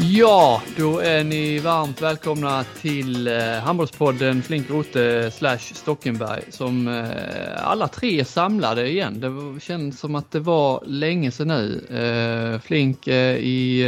[0.00, 7.68] Ja, då är ni varmt välkomna till eh, Handbollspodden Flink Rote slash Stockenberg som eh,
[7.68, 9.20] alla tre är samlade igen.
[9.20, 11.96] Det känns som att det var länge sedan nu.
[11.96, 13.84] Eh, Flink i,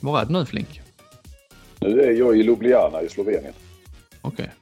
[0.00, 0.80] var är du nu Flink?
[1.80, 3.52] Nu är jag i Ljubljana i Slovenien.
[4.20, 4.44] Okej.
[4.44, 4.54] Okay.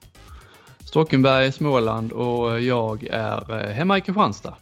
[0.85, 4.55] Stockenberg i Småland och jag är hemma i Kristianstad.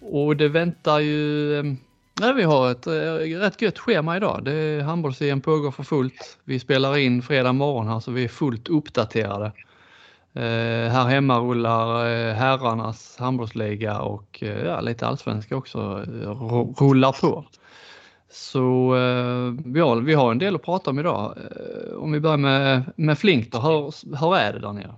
[0.00, 1.76] Och det väntar ju
[2.20, 2.92] Nej, vi har ett äh,
[3.38, 4.44] rätt gött schema idag.
[4.44, 6.38] Det handbolls pågår för fullt.
[6.44, 9.52] Vi spelar in fredag morgon här så vi är fullt uppdaterade.
[10.34, 10.42] Äh,
[10.92, 15.96] här hemma rullar äh, herrarnas handbollsliga och ja, lite allsvenska också
[16.78, 17.44] rullar på.
[18.30, 18.90] Så
[19.64, 21.38] vi, har, vi har en del att prata om idag.
[21.98, 24.94] Om vi börjar med, med Flink då, hur, hur är det där nere?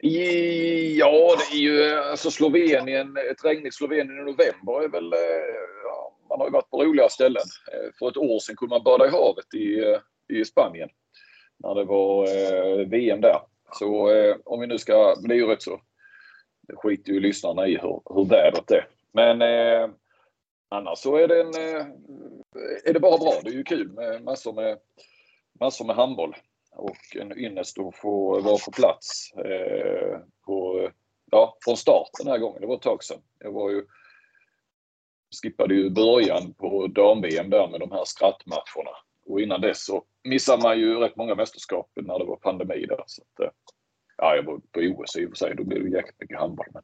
[0.00, 5.12] Ja, det är ju alltså Slovenien, ett regnigt Slovenien i november är väl...
[5.12, 5.18] Eh,
[5.84, 7.42] ja, man har ju varit på roliga ställen.
[7.72, 9.98] Eh, för ett år sedan kunde man bada i havet i, eh,
[10.38, 10.88] i Spanien.
[11.56, 13.40] När det var eh, VM där.
[13.72, 15.14] Så eh, om vi nu ska...
[15.14, 15.80] Det är ju rätt så...
[16.68, 18.86] Det skiter ju lyssnarna i hur, hur vädret är.
[19.12, 19.90] Men eh,
[20.68, 21.86] annars så är det, en, eh,
[22.84, 23.32] är det bara bra.
[23.42, 24.78] Det är ju kul med massor med,
[25.60, 26.36] massor med handboll
[26.78, 30.90] och en ynnest att få vara på plats eh, på,
[31.30, 32.60] ja, från start den här gången.
[32.60, 33.20] Det var ett tag sedan.
[33.38, 33.86] Jag var ju,
[35.42, 38.96] skippade ju början på dam-VM där med de här skrattmatcherna.
[39.26, 43.04] Och innan dess så missade man ju rätt många mästerskap när det var pandemi där.
[43.06, 43.52] Så att, eh,
[44.16, 45.54] ja, jag var på OS i och för sig.
[45.54, 46.66] Då blev det jäkligt mycket handboll.
[46.72, 46.82] Men,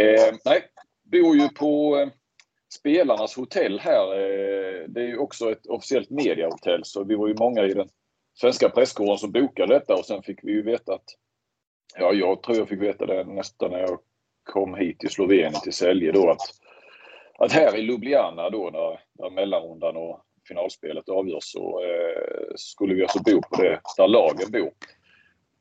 [0.00, 0.62] eh, nej,
[1.02, 2.08] bor ju på eh,
[2.74, 4.12] spelarnas hotell här.
[4.12, 7.88] Eh, det är ju också ett officiellt mediahotell så vi var ju många i den
[8.40, 11.04] svenska presskåren som bokade detta och sen fick vi ju veta att,
[11.98, 13.98] ja jag tror jag fick veta det nästan när jag
[14.42, 16.40] kom hit till Slovenien till Sälje då att,
[17.38, 23.02] att här i Ljubljana då när, när mellanrundan och finalspelet avgörs så eh, skulle vi
[23.02, 24.72] alltså bo på det där lagen bor.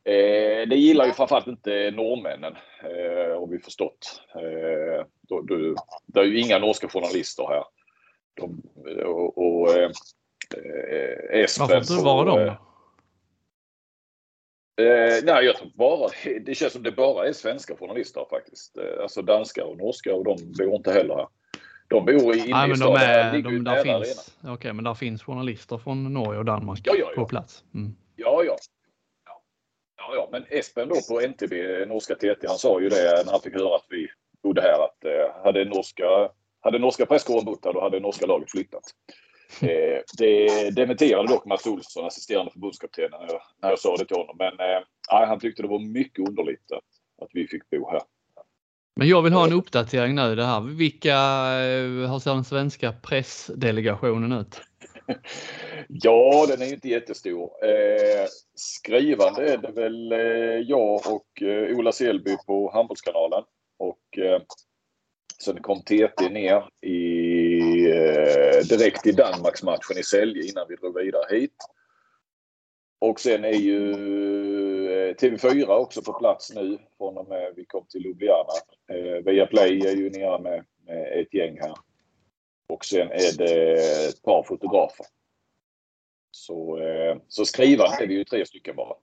[0.04, 4.22] Eh, det gillar ju framförallt inte norrmännen eh, har vi förstått.
[4.36, 5.76] Eh, då, då,
[6.06, 7.64] det är ju inga norska journalister här.
[8.34, 8.62] De,
[9.06, 9.92] och, och eh,
[10.58, 11.68] eh Espen.
[11.68, 12.56] Varför inte vara dem?
[14.82, 16.10] Eh, nej, jag tror bara,
[16.42, 18.78] det känns som det bara är svenska journalister faktiskt.
[18.78, 21.28] Eh, alltså danska och norska och de bor inte heller här.
[21.88, 25.24] De bor i, nej, men de är, de, där finns, Okej, okay, men där finns
[25.24, 27.22] journalister från Norge och Danmark ja, ja, ja.
[27.22, 27.64] på plats.
[27.74, 27.96] Mm.
[28.16, 28.58] Ja, ja.
[29.98, 31.54] Ja, ja, men Espen då på NTB,
[31.88, 34.08] norska TT, han sa ju det när han fick höra att vi
[34.44, 38.52] bodde här att eh, hade norska, hade norska presskåren bott här då hade norska laget
[38.52, 38.84] flyttat.
[39.62, 44.18] Eh, det dementerade dock Mats Olsson, assisterande förbundskapten, när jag, när jag sa det till
[44.18, 44.36] honom.
[44.40, 44.84] Men eh,
[45.28, 48.02] han tyckte det var mycket underligt att, att vi fick bo här.
[48.96, 50.62] Men jag vill ha en uppdatering nu det här.
[50.62, 54.62] Vilka, eh, hur ser den svenska pressdelegationen ut?
[55.88, 57.52] ja, den är inte jättestor.
[57.64, 58.26] Eh,
[58.56, 60.20] skrivande är det väl eh,
[60.68, 63.44] jag och eh, Ola Selby på Handbollskanalen.
[63.80, 64.42] Och eh,
[65.44, 66.96] sen kom TT ner i,
[67.88, 71.56] Eh, direkt i Danmarksmatchen i Sälje innan vi drog vidare hit.
[73.00, 73.92] Och sen är ju
[74.92, 78.54] eh, TV4 också på plats nu från och med vi kom till Ljubljana.
[78.92, 81.74] Eh, Viaplay är ju nere med, med ett gäng här.
[82.70, 83.74] Och sen är det
[84.10, 85.06] ett par fotografer.
[86.32, 88.96] Så, eh, så skrivande är vi ju tre stycken bara.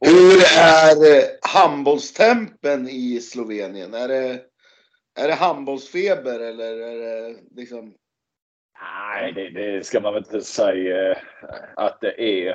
[0.00, 3.94] Hur är eh, handbollstempen i Slovenien?
[3.94, 4.40] Är det,
[5.14, 7.94] är det handbollsfeber eller är det liksom?
[8.80, 11.18] Nej, det, det ska man väl inte säga
[11.76, 12.50] att det är.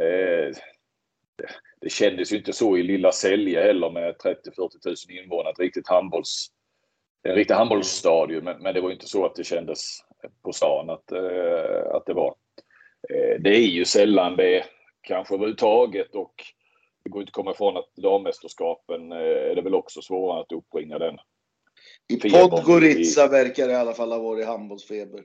[0.00, 0.54] Eh,
[1.80, 4.36] det kändes ju inte så i lilla Sälje heller med 30-40
[5.10, 5.52] 000 invånare.
[5.52, 6.46] Ett riktigt handbolls,
[7.22, 8.44] en riktig handbollsstadion.
[8.44, 9.80] Men, men, det var inte så att det kändes
[10.42, 12.34] på stan att, eh, att det var.
[13.10, 14.64] Eh, det är ju sällan det
[15.02, 16.34] kanske överhuvudtaget och
[17.04, 20.52] det går inte att komma ifrån att dammästerskapen eh, är det väl också svårare att
[20.52, 21.18] uppbringa den
[22.12, 25.20] i Podgorica verkar det i alla fall ha varit handbollsfeber.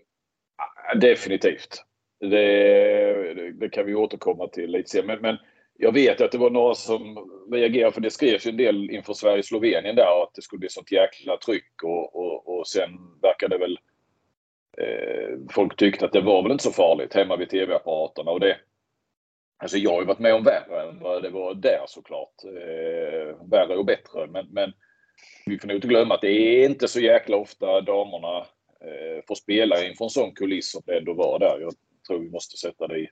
[1.02, 1.84] Definitivt.
[2.20, 2.28] Det,
[3.34, 5.06] det, det, kan vi återkomma till lite senare.
[5.08, 5.38] Men, men,
[5.80, 7.18] jag vet att det var några som
[7.52, 10.92] reagerade för det skrevs ju en del inför Sverige-Slovenien där att det skulle bli sånt
[10.92, 12.90] jäkla tryck och, och, och sen
[13.22, 13.80] verkade väl
[14.78, 18.58] eh, folk tyckte att det var väl inte så farligt hemma vid tv-apparaterna och det
[19.60, 22.44] Alltså jag har ju varit med om värre än vad det var där såklart.
[22.44, 24.74] Eh, värre och bättre men, men
[25.46, 28.38] vi får nog inte glömma att det är inte så jäkla ofta damerna
[28.82, 31.60] eh, får spela inför en sån kuliss som det ändå var där.
[31.60, 31.74] Jag
[32.08, 33.10] tror vi måste sätta det i,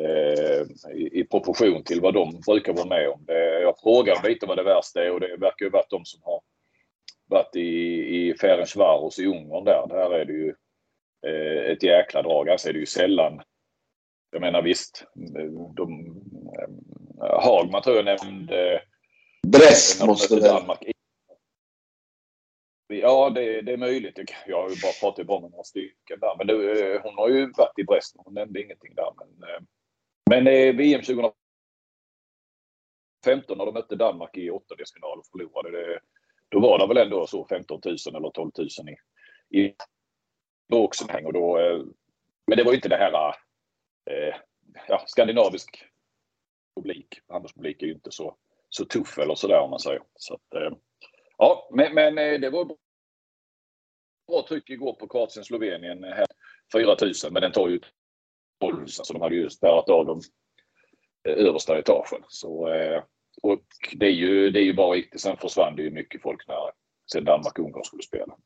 [0.00, 3.24] eh, i, i, proportion till vad de brukar vara med om.
[3.26, 6.20] Det, jag frågade lite vad det värsta är och det verkar ju varit de som
[6.22, 6.40] har
[7.26, 7.68] varit i,
[8.28, 9.86] i Ferencvaros i Ungern där.
[9.88, 10.54] Där är det ju
[11.26, 12.48] eh, ett jäkla drag.
[12.48, 13.42] Alltså är det ju sällan
[14.30, 15.04] jag menar visst,
[15.76, 16.14] de,
[17.20, 18.82] Hagman tror jag nämnde
[19.46, 20.40] Brest måste.
[20.40, 20.78] Danmark.
[22.90, 24.18] Ja, det, det, är möjligt.
[24.46, 26.36] Jag har ju bara pratat bara med några stycken där.
[26.38, 28.16] Men det, eh, hon har ju varit i Brest.
[28.18, 29.12] Hon nämnde ingenting där.
[29.16, 29.60] Men, eh,
[30.30, 31.34] men eh, VM 2015
[33.58, 35.70] när de mötte Danmark i åttondelsfinal och förlorade.
[35.70, 36.00] Det,
[36.48, 38.96] då var det väl ändå så 15 000 eller 12 000 i,
[39.60, 39.74] i
[40.68, 41.26] boxen.
[41.26, 41.58] Och då,
[42.46, 43.34] men det var ju inte det här
[44.10, 44.34] eh,
[44.88, 45.84] ja, skandinavisk
[46.76, 47.20] publik.
[47.28, 48.36] handelspublik är ju inte så,
[48.68, 50.02] så tuff eller sådär om man säger.
[50.14, 50.70] Så att, eh,
[51.38, 52.64] ja, men, men eh, det var
[54.26, 56.04] bra tryck igår på Kroatien Slovenien.
[56.04, 56.24] Eh,
[56.72, 57.80] 4000 men den tar ju
[58.60, 60.20] 12 så de hade ju spärrat av de
[61.28, 62.24] eh, översta etagen.
[62.28, 62.68] Så,
[63.42, 63.64] och
[63.94, 65.20] det är ju, det är ju bara riktigt.
[65.20, 66.70] Sen försvann det ju mycket folk när
[67.12, 68.36] sen Danmark och Ungern skulle spela.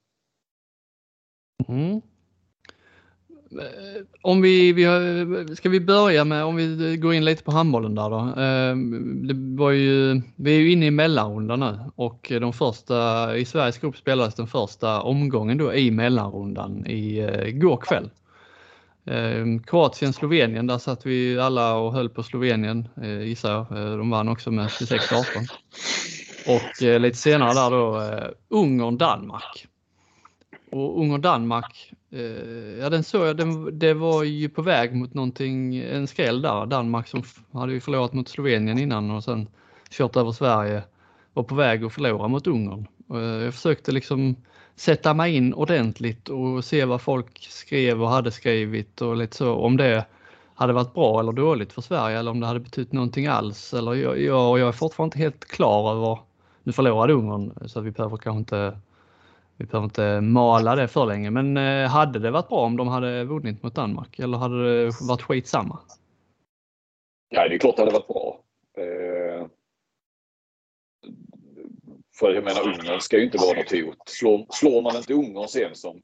[1.68, 2.00] Mm.
[3.58, 7.50] Eh, om vi, vi har, ska vi börja med, om vi går in lite på
[7.50, 8.18] handbollen där då.
[8.18, 8.76] Eh,
[9.28, 13.78] det var ju, vi är ju inne i mellanrundan nu och de första, i Sveriges
[13.78, 18.10] grupp spelades den första omgången då i mellanrundan eh, igår kväll.
[19.66, 22.88] Kroatien, Slovenien, där satt vi alla och höll på Slovenien
[23.24, 23.66] gissar jag.
[23.98, 25.48] De vann också med 26-18.
[26.46, 28.02] Och lite senare där då
[28.48, 29.66] Ungern, Danmark.
[30.72, 33.36] Och Ungern-Danmark Eh, ja, den såg jag.
[33.36, 36.66] Den, det var ju på väg mot någonting, en skräll där.
[36.66, 37.22] Danmark som
[37.52, 39.48] hade ju förlorat mot Slovenien innan och sen
[39.90, 40.82] kört över Sverige.
[41.34, 42.86] Var på väg att förlora mot Ungern.
[43.10, 44.36] Eh, jag försökte liksom
[44.76, 49.54] sätta mig in ordentligt och se vad folk skrev och hade skrivit och lite så.
[49.54, 50.04] Om det
[50.54, 53.74] hade varit bra eller dåligt för Sverige eller om det hade betytt någonting alls.
[53.74, 56.18] Eller jag, jag, jag är fortfarande inte helt klar över,
[56.62, 58.76] nu förlorade Ungern så vi behöver kanske inte
[59.56, 62.88] vi behöver inte mala det för länge, men eh, hade det varit bra om de
[62.88, 65.78] hade vunnit mot Danmark eller hade det varit skitsamma?
[67.28, 68.40] Ja, det är klart det hade varit bra.
[68.76, 69.46] Eh,
[72.18, 74.08] för jag menar, Ungern ska ju inte vara något hot.
[74.08, 76.02] Slår, slår man inte Ungern sen som,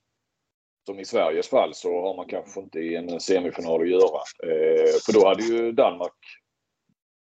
[0.87, 4.23] som i Sveriges fall så har man kanske inte i en semifinal att göra.
[4.43, 6.13] Eh, för då hade ju Danmark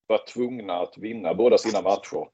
[0.07, 2.27] varit tvungna att vinna båda sina matcher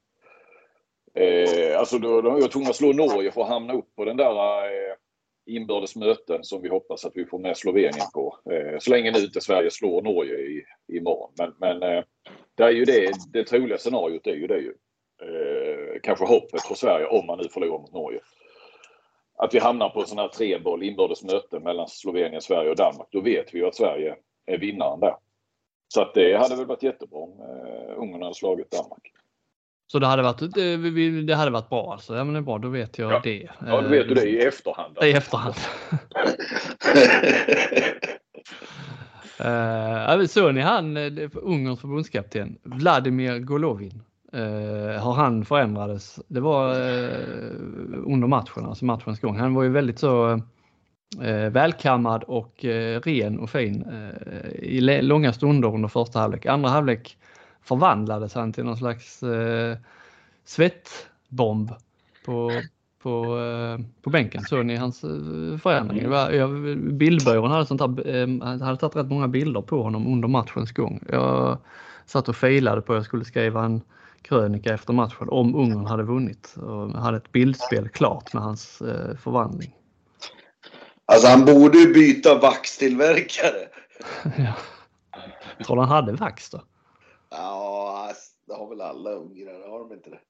[1.14, 4.04] Eh, alltså då, då var jag tvungen att slå Norge för att hamna upp på
[4.04, 4.96] den där eh,
[5.46, 8.38] inbördes möten som vi hoppas att vi får med Slovenien på.
[8.50, 11.32] Eh, så länge nu inte Sverige slår Norge i, imorgon.
[11.38, 12.04] Men, men eh,
[12.54, 14.74] det är ju det, det troliga scenariot är ju det ju.
[15.22, 18.20] Eh, kanske hoppet för Sverige om man nu förlorar mot Norge.
[19.38, 23.08] Att vi hamnar på sådana här treboll inbördes möten mellan Slovenien, Sverige och Danmark.
[23.10, 24.16] Då vet vi ju att Sverige
[24.46, 25.16] är vinnaren där.
[25.88, 29.12] Så att det hade väl varit jättebra om eh, Ungern hade slagit Danmark.
[29.92, 30.54] Så det hade varit,
[31.26, 32.16] det hade varit bra alltså.
[32.16, 33.20] Ja men det är bra, då vet jag ja.
[33.24, 33.48] det.
[33.66, 34.96] Ja, då vet du det i efterhand.
[35.02, 35.54] I efterhand.
[40.20, 40.96] uh, såg ni han,
[41.32, 44.02] Ungerns förbundskapten, Vladimir Golovin?
[44.34, 46.20] Uh, har han förändrades?
[46.28, 46.76] Det var uh,
[48.06, 49.38] under matchen, alltså matchens gång.
[49.38, 50.32] Han var ju väldigt så
[51.22, 52.54] uh, välkammad och
[53.04, 53.86] ren och fin
[54.54, 56.46] i långa stunder under första halvlek.
[56.46, 57.16] Andra halvlek
[57.62, 59.76] förvandlades han till någon slags eh,
[60.44, 61.70] svettbomb
[62.24, 62.50] på,
[63.02, 64.42] på, eh, på bänken.
[64.42, 66.98] Såg ni hans eh, förändring?
[66.98, 71.04] Bildbyrån hade, sånt här, eh, hade tagit rätt många bilder på honom under matchens gång.
[71.08, 71.58] Jag
[72.06, 73.82] satt och filade på att jag skulle skriva en
[74.22, 79.16] krönika efter matchen om Ungern hade vunnit och hade ett bildspel klart med hans eh,
[79.16, 79.74] förvandling.
[81.06, 83.68] Alltså han borde ju byta vaxtillverkare.
[84.36, 84.54] ja.
[85.66, 86.62] Tror han hade vax då?
[87.32, 88.12] Ja,
[88.46, 90.20] det har väl alla ungrar, har de inte det?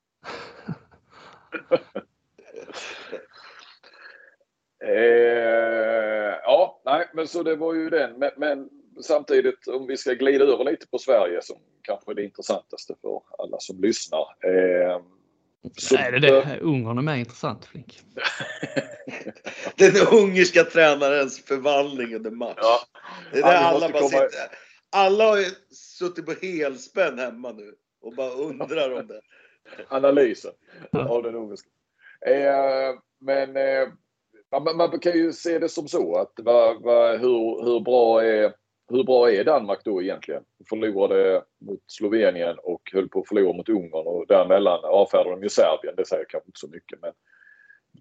[4.87, 8.18] eh, ja, nej, men så det var ju den.
[8.18, 8.68] Men, men,
[9.02, 13.23] samtidigt om vi ska glida över lite på Sverige som kanske är det intressantaste för
[13.38, 14.21] alla som lyssnar.
[14.21, 15.00] Eh,
[15.78, 16.59] så Nej, det är det.
[16.61, 18.00] Ungern är mer intressant, Flink.
[19.76, 22.59] Den ungerska tränarens förvandling under match.
[22.61, 22.80] Ja.
[23.32, 24.09] Det är det alla bara komma...
[24.09, 29.21] sitter alla har ju suttit på helspänn hemma nu och bara undrar om det.
[29.89, 30.53] Analysen
[30.93, 31.69] av den ungerska.
[32.27, 33.89] Eh, men eh,
[34.61, 38.53] man, man, kan ju se det som så att va, va, hur, hur, bra är,
[38.89, 40.43] hur bra är Danmark då egentligen?
[40.69, 45.49] Förlorade mot Slovenien och höll på att förlora mot Ungern och däremellan avfärdade de ju
[45.49, 45.95] Serbien.
[45.97, 47.13] Det säger kanske inte så mycket men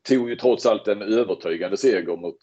[0.03, 2.37] tog ju trots allt en övertygande seger mot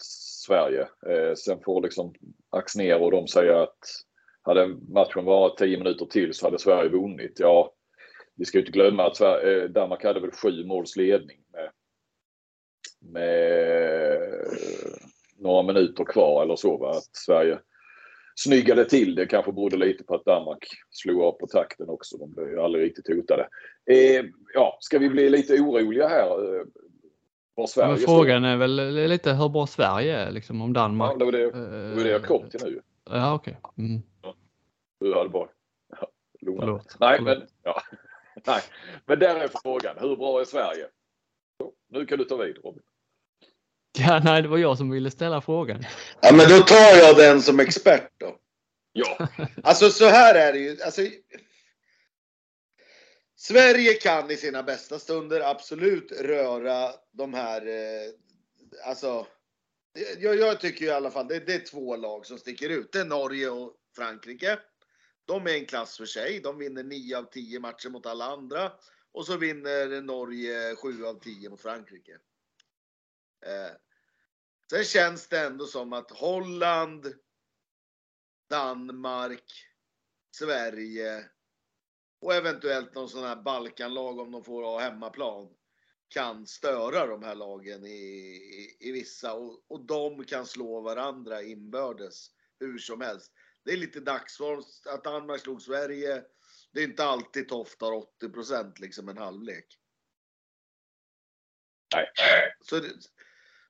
[0.46, 0.80] Sverige.
[0.82, 2.14] Eh, sen får liksom
[2.50, 3.78] Axner och de säga att
[4.48, 7.36] hade matchen varit 10 minuter till så hade Sverige vunnit.
[7.40, 7.72] Ja,
[8.36, 11.70] vi ska inte glömma att Sverige, eh, Danmark hade väl sju måls ledning med,
[13.12, 14.18] med
[15.38, 16.76] några minuter kvar eller så.
[16.76, 16.90] Va?
[16.90, 17.58] Att Sverige
[18.34, 19.26] snyggade till det.
[19.26, 22.16] Kanske berodde lite på att Danmark slog av på takten också.
[22.16, 23.48] De blev ju aldrig riktigt hotade.
[23.90, 24.24] Eh,
[24.54, 26.56] ja, ska vi bli lite oroliga här?
[26.56, 26.64] Eh,
[27.54, 28.48] var frågan står?
[28.48, 31.12] är väl lite hur bra Sverige är, liksom om Danmark.
[31.12, 32.80] Ja, det var det, det, var det jag kom till nu.
[33.10, 33.58] Ja, okej.
[33.62, 33.86] Okay.
[33.86, 34.02] Mm.
[34.98, 35.48] Ja, bara
[36.00, 36.10] ja,
[36.40, 36.96] Förlåt.
[37.00, 37.38] Nej, Förlåt.
[37.38, 37.82] men ja.
[38.46, 38.62] Nej,
[39.06, 39.96] men där är frågan.
[39.98, 40.88] Hur bra är Sverige?
[41.90, 42.82] Nu kan du ta vid Robin.
[43.98, 45.82] Ja, nej, det var jag som ville ställa frågan.
[46.20, 48.36] Ja, men då tar jag den som expert då.
[48.92, 49.28] Ja.
[49.62, 50.82] Alltså så här är det ju.
[50.84, 51.02] Alltså,
[53.36, 58.10] Sverige kan i sina bästa stunder absolut röra de här, eh,
[58.86, 59.26] alltså.
[60.18, 62.92] Jag, jag, tycker i alla fall det, det är två lag som sticker ut.
[62.92, 64.58] Det är Norge och Frankrike.
[65.24, 66.40] De är en klass för sig.
[66.40, 68.72] De vinner 9 av 10 matcher mot alla andra.
[69.12, 72.12] Och så vinner Norge 7 av 10 mot Frankrike.
[73.46, 73.72] Eh,
[74.70, 77.14] sen känns det ändå som att Holland,
[78.50, 79.52] Danmark,
[80.30, 81.24] Sverige
[82.20, 85.57] och eventuellt någon sån här Balkanlag om de får ha hemmaplan
[86.08, 91.42] kan störa de här lagen i, i, i vissa och, och de kan slå varandra
[91.42, 93.32] inbördes hur som helst.
[93.64, 96.24] Det är lite dagsform att Danmark slog Sverige.
[96.72, 99.66] Det är inte alltid Toftar 80 procent liksom en halvlek.
[101.94, 102.06] Nej.
[102.60, 102.80] Så,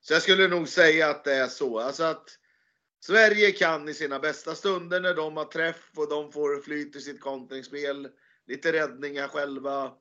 [0.01, 1.79] så jag skulle nog säga att det är så.
[1.79, 2.39] Alltså att
[2.99, 7.01] Sverige kan i sina bästa stunder när de har träff och de får flyt i
[7.01, 8.09] sitt kontringsspel,
[8.45, 9.93] lite räddningar själva.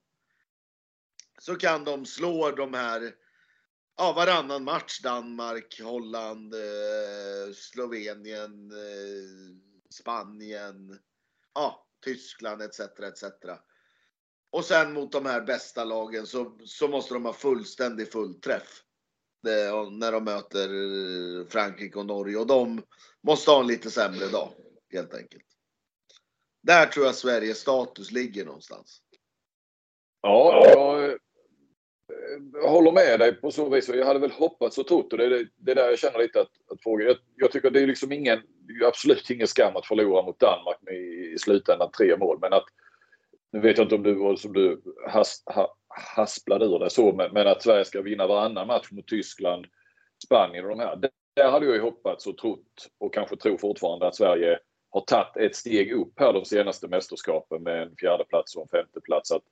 [1.38, 3.14] Så kan de slå de här,
[3.96, 9.56] ja varannan match, Danmark, Holland, eh, Slovenien, eh,
[9.90, 10.98] Spanien,
[11.54, 12.80] ja, Tyskland etc.
[12.80, 13.24] etc.
[14.50, 18.82] Och sen mot de här bästa lagen så, så måste de ha fullständig fullträff.
[19.42, 22.82] Det, när de möter eh, Frankrike och Norge och de
[23.22, 24.52] måste ha en lite sämre dag
[24.92, 25.44] helt enkelt.
[26.62, 29.02] Där tror jag Sveriges status ligger någonstans.
[30.20, 31.18] Ja, jag
[32.62, 33.88] Eh, håller med dig på så vis.
[33.88, 36.40] Jag hade väl hoppats och trott och det är det, det där jag känner lite
[36.40, 37.04] att, att fråga.
[37.04, 40.40] Jag, jag, tycker det är liksom ingen, det är absolut ingen skam att förlora mot
[40.40, 42.38] Danmark med i, i slutändan tre mål.
[42.40, 42.64] Men att,
[43.52, 47.12] nu vet jag inte om du var som du has, ha, hasplade ur det så,
[47.12, 49.66] men, men, att Sverige ska vinna varannan match mot Tyskland,
[50.24, 50.96] Spanien och de här.
[50.96, 54.58] Det, där hade jag ju hoppats och trott och kanske tror fortfarande att Sverige
[54.90, 59.32] har tagit ett steg upp här de senaste mästerskapen med en fjärdeplats och en femteplats.
[59.32, 59.42] Att,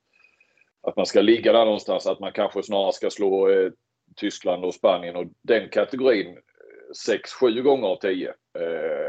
[0.83, 3.71] att man ska ligga där någonstans, att man kanske snarare ska slå eh,
[4.17, 8.29] Tyskland och Spanien och den kategorin eh, 6-7 gånger av 10.
[8.29, 8.35] Eh,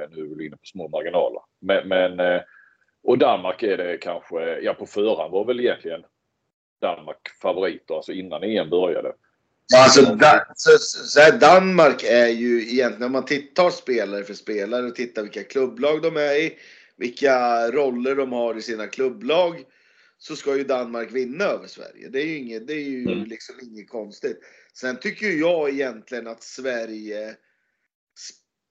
[0.09, 1.41] nu är vi inne på små marginaler.
[1.59, 2.41] Men, men eh,
[3.03, 6.01] och Danmark är det kanske, ja på förhand var väl egentligen
[6.81, 9.13] Danmark favoriter, alltså innan EM började.
[9.75, 14.85] Alltså, da, så, så här, Danmark är ju egentligen, om man tittar spelare för spelare
[14.85, 16.57] och tittar vilka klubblag de är i,
[16.97, 19.63] vilka roller de har i sina klubblag
[20.27, 22.09] så ska ju Danmark vinna över Sverige.
[22.09, 23.23] Det är ju inget, det är ju mm.
[23.23, 24.39] liksom inget konstigt.
[24.73, 27.37] Sen tycker jag egentligen att Sverige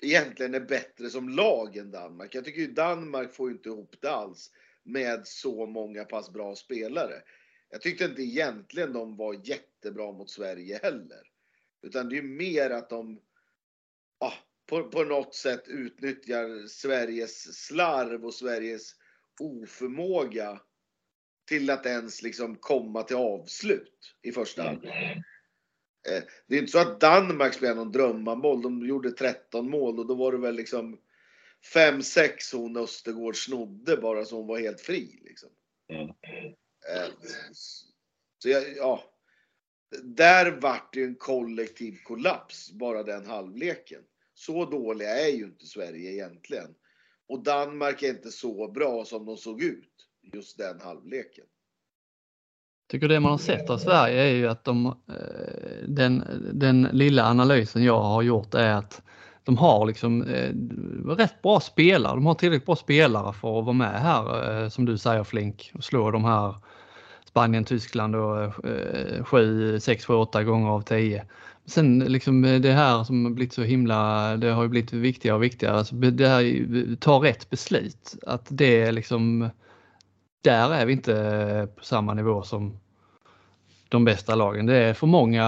[0.02, 2.34] egentligen är bättre som lag än Danmark.
[2.34, 4.50] Jag tycker ju Danmark får inte ihop det alls
[4.82, 7.22] med så många pass bra spelare.
[7.70, 11.22] Jag tyckte inte egentligen de var jättebra mot Sverige heller.
[11.82, 13.20] Utan det är mer att de
[14.18, 14.34] ah,
[14.66, 18.94] på, på något sätt utnyttjar Sveriges slarv och Sveriges
[19.40, 20.60] oförmåga
[21.46, 24.84] till att ens liksom komma till avslut i första hand.
[24.84, 25.18] Mm.
[26.08, 28.62] Eh, det är inte så att Danmark spelade någon drömmanboll.
[28.62, 30.98] De gjorde 13 mål och då var det väl liksom
[31.74, 35.20] 5-6 hon Östergård snodde bara så hon var helt fri.
[35.24, 35.48] Liksom.
[35.88, 36.08] Mm.
[36.08, 37.12] Eh,
[38.38, 39.12] så jag, ja.
[40.02, 44.02] Där vart det en kollektiv kollaps, bara den halvleken.
[44.34, 46.74] Så dåliga är ju inte Sverige egentligen.
[47.28, 51.44] Och Danmark är inte så bra som de såg ut just den halvleken.
[52.86, 56.88] Jag tycker det man har sett av Sverige är ju att de, eh, den, den
[56.92, 59.02] lilla analysen jag har gjort är att
[59.44, 60.52] de har liksom eh,
[61.16, 62.14] rätt bra spelare.
[62.14, 65.72] De har tillräckligt bra spelare för att vara med här eh, som du säger Flink
[65.74, 66.54] och slå de här
[67.24, 68.54] Spanien, Tyskland och
[69.26, 71.24] 7, 6, 7, 8 gånger av 10.
[71.66, 75.36] Sen liksom eh, det här som har blivit så himla, det har ju blivit viktigare
[75.36, 78.14] och viktigare, alltså det här, ta rätt beslut.
[78.26, 79.50] Att det är liksom
[80.42, 82.78] där är vi inte på samma nivå som
[83.88, 84.66] de bästa lagen.
[84.66, 85.46] Det är för många,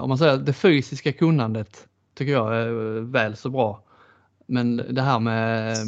[0.00, 3.82] om man säger det fysiska kunnandet tycker jag är väl så bra.
[4.46, 5.86] Men det här med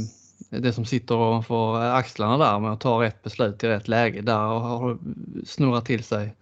[0.51, 4.39] det som sitter ovanför axlarna där med att ta rätt beslut i rätt läge, där
[4.39, 4.99] har
[5.47, 6.35] snurrat till sig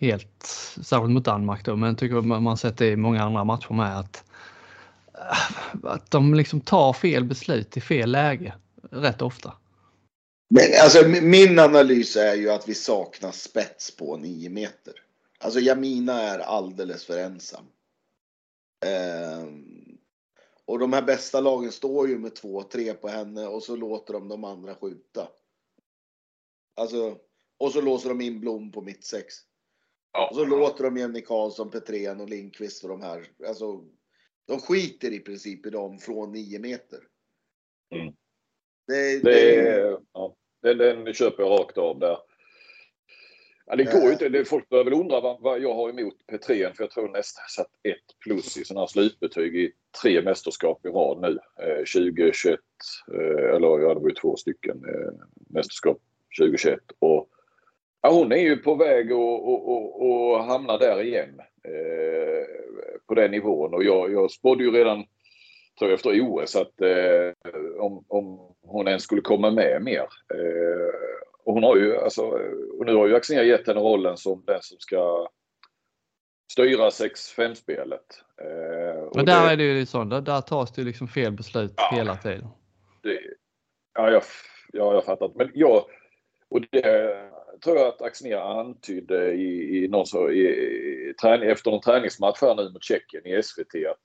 [0.00, 0.46] helt,
[0.82, 3.98] särskilt mot Danmark då, men jag tycker man sett det i många andra matcher med
[3.98, 4.24] att
[5.82, 8.54] att de liksom tar fel beslut i fel läge
[8.90, 9.52] rätt ofta.
[10.48, 14.94] Men alltså min analys är ju att vi saknar spets på 9 meter.
[15.38, 17.64] Alltså Jamina är alldeles för ensam.
[18.84, 19.46] Eh,
[20.64, 24.28] och de här bästa lagen står ju med 2-3 på henne och så låter de
[24.28, 25.28] de andra skjuta.
[26.76, 27.18] Alltså,
[27.58, 29.34] och så låser de in Blom på mitt sex.
[30.12, 30.28] Ja.
[30.30, 33.28] Och så låter de Jenny Karlsson, Petrén och Lindqvist och de här.
[33.46, 33.84] Alltså,
[34.46, 36.98] de skiter i princip i dem från 9 meter.
[37.94, 38.14] Mm.
[38.86, 42.18] Det, det, det, ja, den, den köper jag rakt av där.
[43.66, 44.28] Ja, det går ju inte.
[44.28, 47.44] Det, folk börjar väl undra vad, vad jag har emot Petrén för jag tror nästan
[47.48, 49.72] satt ett plus i sådana här slutbetyg i
[50.02, 51.38] tre mästerskap i rad nu.
[51.64, 52.60] Eh, 2021,
[53.14, 55.12] eh, eller ja det var ju två stycken eh,
[55.50, 55.98] mästerskap
[56.40, 56.80] 2021.
[56.98, 57.28] Och,
[58.02, 61.40] ja, hon är ju på väg att hamna där igen.
[61.64, 62.44] Eh,
[63.06, 65.04] på den nivån och jag, jag spådde ju redan
[65.78, 70.06] tror jag efter OS att eh, om, om hon ens skulle komma med mer.
[70.34, 70.94] Eh,
[71.44, 72.22] och hon har ju alltså,
[72.78, 75.28] och nu har ju Axnér gett henne rollen som den som ska
[76.52, 78.22] styra 6-5-spelet.
[78.40, 81.74] Eh, Men där det, är det ju så, där, där tas det liksom fel beslut
[81.76, 82.48] ja, hela tiden.
[83.02, 83.20] Det,
[83.94, 84.22] ja, jag,
[84.72, 85.30] ja, jag fattar.
[85.34, 85.84] Men jag,
[86.48, 86.82] och det
[87.64, 92.54] tror jag att Axnér antydde i, i någon så, i, i, efter en träningsmatch här
[92.54, 94.00] nu mot Tjeckien i SVT att,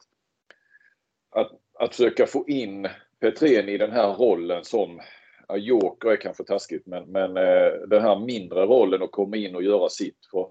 [1.41, 2.87] att, att försöka få in
[3.19, 5.01] Petrén i den här rollen som
[5.47, 9.55] ja, joker är kanske taskigt men, men eh, den här mindre rollen att komma in
[9.55, 10.25] och göra sitt.
[10.31, 10.47] För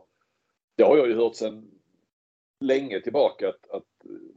[0.77, 1.71] det har jag ju hört sedan
[2.61, 3.85] länge tillbaka att, att,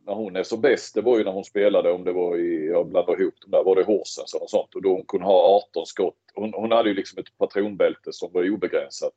[0.05, 2.67] när hon är som bäst, det var ju när hon spelade, om det var i,
[2.67, 5.61] jag blandar ihop de där, var det Horsens eller sånt och då hon kunde ha
[5.71, 6.17] 18 skott.
[6.33, 9.13] Hon, hon hade ju liksom ett patronbälte som var obegränsat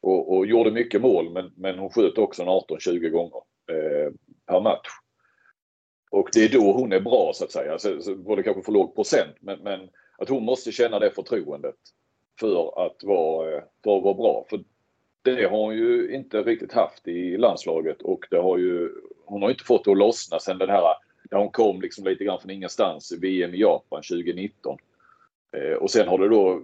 [0.00, 4.12] och, och gjorde mycket mål men, men hon sköt också 18-20 gånger eh,
[4.46, 4.88] per match.
[6.10, 7.72] Och det är då hon är bra så att säga.
[7.72, 9.88] Alltså, så, så var det kanske för låg procent men, men
[10.18, 11.74] att hon måste känna det förtroendet
[12.40, 14.46] för att vara, eh, för att vara bra.
[14.50, 14.64] För
[15.22, 18.90] det har hon ju inte riktigt haft i landslaget och det har ju,
[19.24, 20.82] hon har inte fått det att lossna sen den här,
[21.30, 24.78] när hon kom liksom lite grann från ingenstans i VM i Japan 2019.
[25.52, 26.60] Eh, och sen har det då, eh,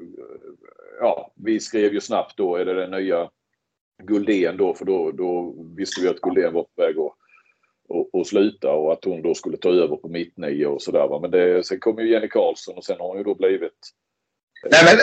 [1.00, 3.30] ja, vi skrev ju snabbt då, är det den nya
[4.02, 7.12] Guldén då, för då, då visste vi att Guldén var på väg att
[7.94, 11.20] och, och sluta och att hon då skulle ta över på mittnio och sådär.
[11.20, 13.92] Men det, sen kom ju Jenny Karlsson och sen har hon ju då blivit
[14.70, 14.98] Nej, men,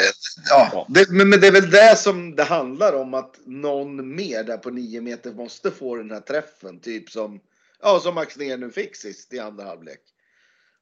[0.49, 0.85] ja, ja.
[0.89, 4.57] Det, men, men, det är väl det som det handlar om att någon mer där
[4.57, 6.79] på nio meter måste få den här träffen.
[6.79, 7.39] Typ som,
[7.81, 10.01] ja, som Max ner nu fick sist i andra halvlek.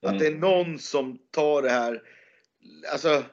[0.01, 0.15] Mm.
[0.15, 2.01] Att det är någon som tar det här.
[2.91, 3.23] Alltså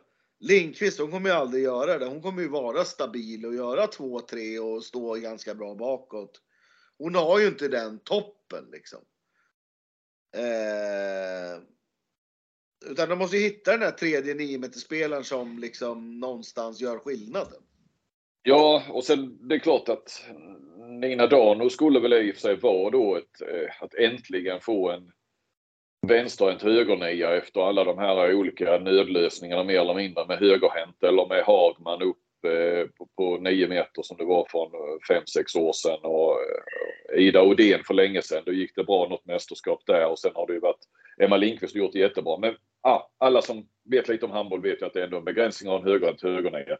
[0.40, 2.06] Lindqvist, hon kommer ju aldrig göra det.
[2.06, 6.40] Hon kommer ju vara stabil och göra 2-3 och stå ganska bra bakåt.
[6.98, 9.00] Hon har ju inte den toppen liksom.
[10.36, 11.62] Eh,
[12.90, 17.62] utan de måste ju hitta den där tredje 9 spelaren som liksom någonstans gör skillnaden.
[18.42, 20.24] Ja, och sen det är klart att
[20.88, 24.90] Nina Dano skulle väl i och för sig vara då ett, eh, att äntligen få
[24.90, 25.12] en
[26.06, 31.44] vänsterhänt högernia efter alla de här olika nödlösningarna mer eller mindre med högerhänt eller med
[31.44, 32.25] Hagman upp
[32.98, 34.68] på, på 9 meter som det var för
[35.14, 38.42] 5-6 år sedan och eh, Ida Odén för länge sedan.
[38.46, 40.84] Då gick det bra något mästerskap där och sen har det ju varit
[41.22, 42.38] Emma Lindqvist har gjort det jättebra.
[42.38, 45.24] Men ah, alla som vet lite om handboll vet ju att det är ändå en
[45.24, 46.76] begränsning av en högerhänt högernia.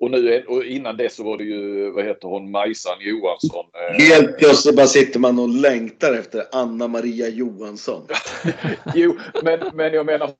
[0.00, 3.66] Och nu och innan dess så var det ju, vad heter hon, Majsan Johansson.
[3.74, 8.06] Eh, Helt plötsligt bara sitter man och längtar efter Anna Maria Johansson.
[8.94, 10.30] jo, men, men jag menar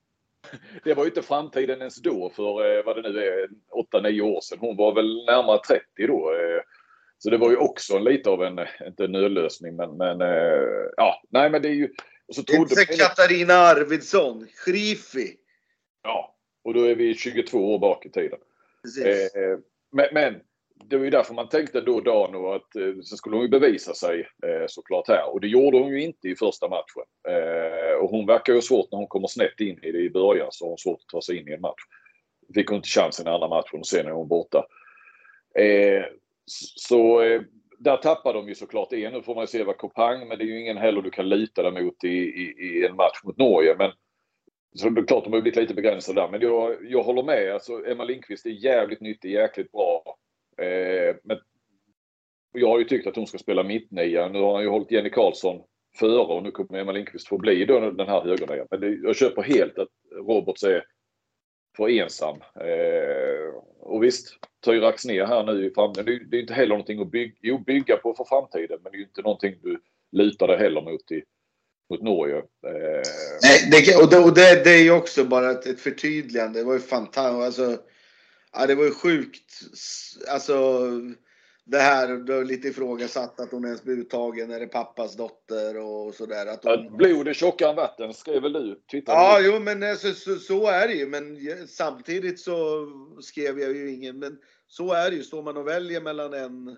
[0.83, 3.49] det var ju inte framtiden ens då för eh, vad det nu är,
[3.93, 4.57] 8-9 år sedan.
[4.61, 6.33] Hon var väl närmare 30 då.
[6.33, 6.61] Eh,
[7.17, 11.49] så det var ju också lite av en, inte nödlösning men, men eh, ja, nej
[11.49, 11.93] men det är ju...
[12.27, 15.35] Och så trodde inte Katarina Arvidsson, Schrifi.
[16.03, 18.39] Ja, och då är vi 22 år bak i tiden.
[18.83, 19.31] Precis.
[19.91, 20.41] Men, men
[20.83, 23.93] det var ju därför man tänkte då Dano att eh, så skulle hon ju bevisa
[23.93, 25.33] sig eh, såklart här.
[25.33, 27.03] Och det gjorde hon ju inte i första matchen.
[27.27, 30.47] Eh, och hon verkar ju svårt när hon kommer snett in i det i början
[30.51, 31.81] så har hon svårt att ta sig in i en match.
[32.53, 34.65] Fick hon inte chansen i andra matchen och sen är hon borta.
[35.59, 36.03] Eh,
[36.75, 37.41] så eh,
[37.79, 39.13] där tappar de ju såklart en.
[39.13, 41.29] Nu får man ju se vad Kopang, men det är ju ingen heller du kan
[41.29, 43.75] lita dig mot i, i, i en match mot Norge.
[43.77, 43.91] Men
[44.75, 46.29] så det är klart, de har blivit lite begränsade där.
[46.29, 47.53] Men jag, jag håller med.
[47.53, 50.17] Alltså, Emma Lindqvist är jävligt nyttig, jäkligt bra.
[50.61, 51.37] Eh, men
[52.53, 54.27] jag har ju tyckt att hon ska spela mittnia.
[54.29, 55.61] Nu har han ju hållit Jenny Karlsson
[55.99, 58.67] före och nu kommer Emma Lindqvist få bli då den här högernian.
[58.71, 60.83] Men det, jag köper helt att Roberts är
[61.77, 62.37] för ensam.
[62.59, 66.05] Eh, och visst, Tyra ner här nu i framtiden.
[66.05, 68.95] Det, det, är inte heller någonting att bygga, jo, bygga på för framtiden men det
[68.95, 69.79] är ju inte någonting du
[70.11, 71.23] lutar dig heller mot i,
[71.89, 72.37] mot Norge.
[72.37, 73.01] Eh.
[73.41, 76.59] Nej, det, och, det, och det, det är ju också bara ett, ett förtydligande.
[76.59, 77.59] Det var ju fantastiskt.
[77.61, 77.83] Alltså,
[78.55, 79.61] ja, det var ju sjukt.
[80.29, 80.81] Alltså,
[81.65, 84.51] det här det är lite ifrågasatt att hon ens blir uttagen.
[84.51, 86.45] Är det pappas dotter och sådär?
[86.45, 86.97] Att hon...
[86.97, 88.81] blod är tjockare än vatten skrev väl du?
[88.91, 89.13] Twitter.
[89.13, 91.07] Ja, jo, men alltså, så, så, är det ju.
[91.07, 91.37] Men
[91.67, 92.87] samtidigt så
[93.21, 94.19] skrev jag ju ingen.
[94.19, 94.37] Men
[94.67, 95.23] så är det ju.
[95.23, 96.77] Står man och väljer mellan en,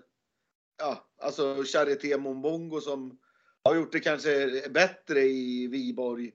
[0.78, 3.18] ja, alltså Charité Mombongo som
[3.62, 6.32] har gjort det kanske bättre i Viborg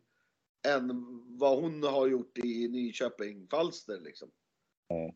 [0.67, 0.89] än
[1.39, 4.29] vad hon har gjort i Nyköping Falster liksom.
[4.89, 5.15] Mm.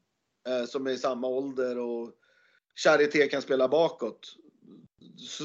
[0.67, 2.11] Som är i samma ålder och
[2.75, 4.35] Charité kan spela bakåt.
[5.17, 5.43] Så,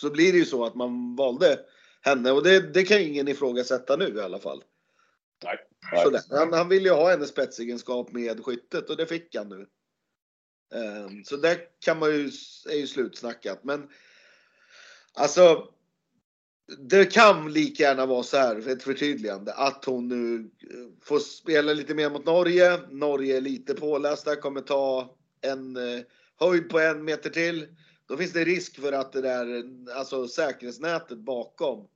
[0.00, 1.60] så blir det ju så att man valde
[2.00, 4.64] henne och det, det kan ingen ifrågasätta nu i alla fall.
[5.44, 5.58] Nej.
[5.92, 6.20] Nej.
[6.30, 9.66] Han, han ville ju ha hennes spetsegenskap med skyttet och det fick han nu.
[10.74, 12.30] Um, så det kan man ju,
[12.70, 13.64] är ju slutsnackat.
[13.64, 13.88] Men
[15.14, 15.68] Alltså,
[16.66, 21.72] det kan lika gärna vara så här, ett förtydligande, att hon nu eh, får spela
[21.72, 22.80] lite mer mot Norge.
[22.90, 26.00] Norge är lite pålästa, kommer ta en eh,
[26.36, 27.66] höjd på en meter till.
[28.06, 29.64] Då finns det risk för att det där,
[29.96, 31.88] alltså säkerhetsnätet bakom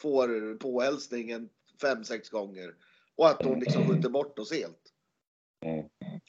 [0.00, 1.48] får påhälsningen
[1.80, 2.74] fem, sex gånger.
[3.16, 4.92] Och att hon liksom skjuter bort oss helt.
[5.64, 5.78] Mm.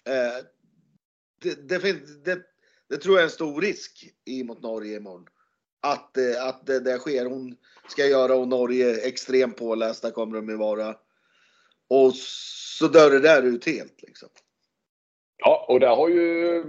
[0.05, 0.45] Eh,
[1.41, 2.41] det, det, finns, det,
[2.89, 5.25] det tror jag är en stor risk i mot Norge imorgon
[5.81, 7.25] att, eh, att det, det sker.
[7.25, 7.55] Hon
[7.87, 10.95] ska göra och Norge extremt pålästa kommer de ju vara.
[11.87, 14.29] Och så dör det där ut helt liksom.
[15.37, 16.63] Ja, och där har ju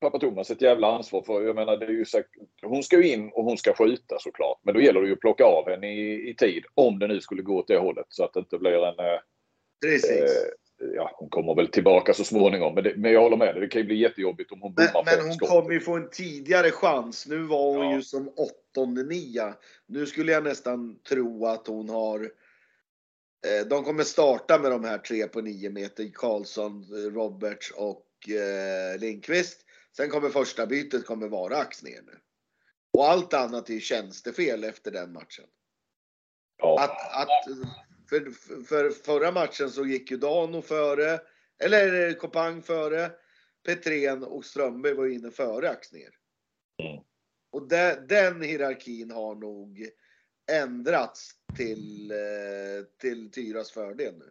[0.00, 1.42] pappa Thomas ett jävla ansvar för.
[1.42, 4.58] Jag menar, det är ju säkert, hon ska ju in och hon ska skjuta såklart.
[4.62, 6.64] Men då gäller det ju att plocka av henne i, i tid.
[6.74, 8.98] Om det nu skulle gå åt det hållet så att det inte blir en...
[8.98, 9.20] Eh,
[9.80, 10.10] Precis.
[10.10, 12.74] Eh, ja, hon kommer väl tillbaka så småningom.
[12.74, 13.60] Men, det, men jag håller med dig.
[13.60, 16.70] Det kan ju bli jättejobbigt om hon Men, men hon kommer ju få en tidigare
[16.70, 17.26] chans.
[17.26, 17.96] Nu var hon ja.
[17.96, 19.54] ju som åttonde nia.
[19.86, 24.98] Nu skulle jag nästan tro att hon har eh, de kommer starta med de här
[24.98, 26.10] tre på nio meter.
[26.14, 26.84] Karlsson,
[27.14, 29.60] Roberts och eh, Lindqvist.
[29.96, 32.18] Sen kommer första bytet kommer vara Axnér nu.
[32.92, 35.44] Och allt annat är tjänstefel efter den matchen.
[36.58, 36.84] Ja.
[36.84, 37.56] Att, att
[38.08, 38.30] för,
[38.64, 41.20] för förra matchen så gick ju Dano före,
[41.64, 43.10] eller Kopang före,
[43.66, 46.10] Petrén och Strömberg var inne före Axner.
[46.82, 47.02] Mm.
[47.52, 49.88] Och de, den hierarkin har nog
[50.52, 54.30] ändrats till, eh, till Tyras fördel nu.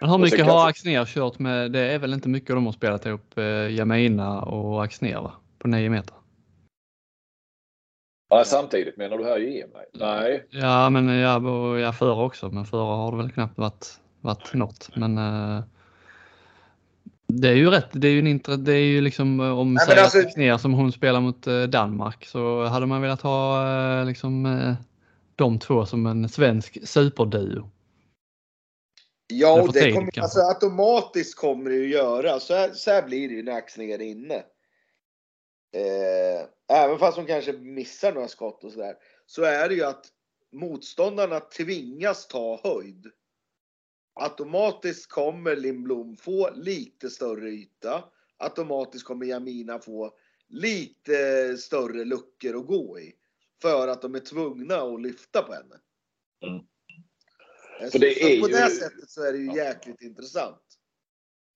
[0.00, 1.72] Men hur mycket har Axner kört med?
[1.72, 5.32] Det är väl inte mycket de har spelat ihop, eh, Jamina och Axner va?
[5.58, 6.16] På 9 meter?
[8.28, 9.70] Ja, samtidigt menar du här i EM?
[9.92, 10.46] Nej.
[10.50, 14.90] Ja, men ja, ja, förra också, men förra har det väl knappt varit, varit något.
[14.96, 15.62] Men uh,
[17.26, 17.88] det är ju rätt.
[17.92, 20.18] Det är ju, en intre, det är ju liksom eh, om Nej, alltså...
[20.36, 23.64] ner som hon spelar mot uh, Danmark så hade man velat ha
[24.00, 24.76] uh, liksom
[25.36, 27.70] de två som en svensk superduo.
[29.26, 32.40] Ja, och det kommer, alltså, automatiskt kommer det ju göra.
[32.40, 34.42] Så här, så här blir det ju när Axnér är inne.
[35.74, 40.06] Eh, även fast de kanske missar några skott och sådär, så är det ju att
[40.52, 43.06] motståndarna tvingas ta höjd.
[44.14, 48.04] Automatiskt kommer Lindblom få lite större yta.
[48.36, 50.14] Automatiskt kommer Jamina få
[50.48, 53.14] lite större luckor att gå i.
[53.62, 55.80] För att de är tvungna att lyfta på henne.
[56.46, 56.64] Mm.
[57.80, 58.54] Så, så, det så på ju...
[58.54, 59.54] det sättet så är det ju ja.
[59.54, 60.62] jäkligt intressant.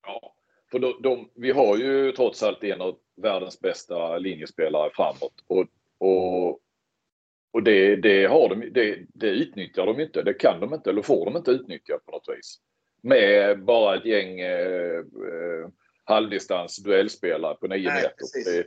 [0.06, 0.34] Ja,
[0.70, 5.44] för de, de, vi har ju trots allt en av världens bästa linjespelare framåt.
[5.46, 5.66] Och,
[5.98, 6.60] och,
[7.52, 10.22] och det, det, har de, det, det utnyttjar de inte.
[10.22, 12.58] Det kan de inte eller får de inte utnyttja på något vis.
[13.02, 15.68] Med bara ett gäng eh, eh
[16.04, 18.12] halvdistans duellspelare på 9 meter.
[18.44, 18.66] Det,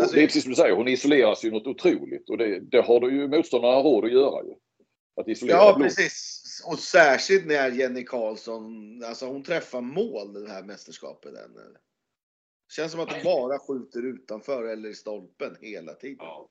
[0.00, 2.80] alltså, det är precis som du säger, hon isoleras ju något otroligt och det, det
[2.80, 4.54] har du ju motståndarna råd att göra ju.
[5.20, 5.88] Att isolera ja, blod.
[5.88, 6.44] precis.
[6.66, 8.64] Och särskilt när Jenny Karlsson,
[9.04, 11.34] alltså hon träffar mål det här mästerskapet.
[11.34, 11.76] Den.
[12.68, 16.16] Känns som att hon bara skjuter utanför eller i stolpen hela tiden.
[16.18, 16.48] Ja.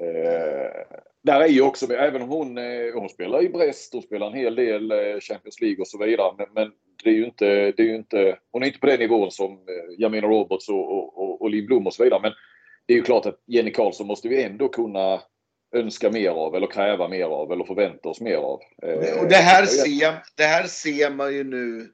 [0.00, 4.26] Eh, där är ju också, även om hon, eh, hon spelar i Brest, hon spelar
[4.26, 6.34] en hel del eh, Champions League och så vidare.
[6.38, 6.72] Men, men,
[7.04, 9.52] det är ju inte, det är ju inte, hon är inte på den nivån som
[9.52, 12.20] eh, Jamina Roberts och, och, och, och Linn Blom och så vidare.
[12.22, 12.32] Men
[12.86, 15.22] det är ju klart att Jenny Karlsson måste vi ändå kunna
[15.74, 18.60] önska mer av eller kräva mer av eller förvänta oss mer av.
[19.20, 21.92] Och det här, ser, det här ser man ju nu.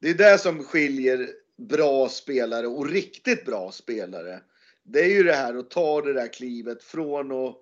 [0.00, 1.28] Det är det som skiljer
[1.68, 4.40] bra spelare och riktigt bra spelare.
[4.82, 7.56] Det är ju det här att ta det där klivet från att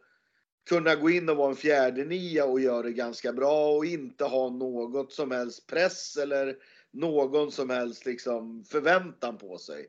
[0.68, 4.24] kunna gå in och vara en fjärde nia och göra det ganska bra och inte
[4.24, 6.56] ha något som helst press eller
[6.90, 9.86] någon som helst liksom förväntan på sig.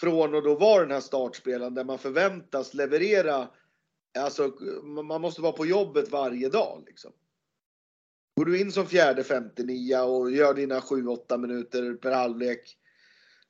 [0.00, 3.48] Från att då vara den här startspelaren där man förväntas leverera
[4.18, 7.12] Alltså, man måste vara på jobbet varje dag liksom.
[8.36, 12.78] Går du in som fjärde 59 och gör dina 7-8 minuter per halvlek.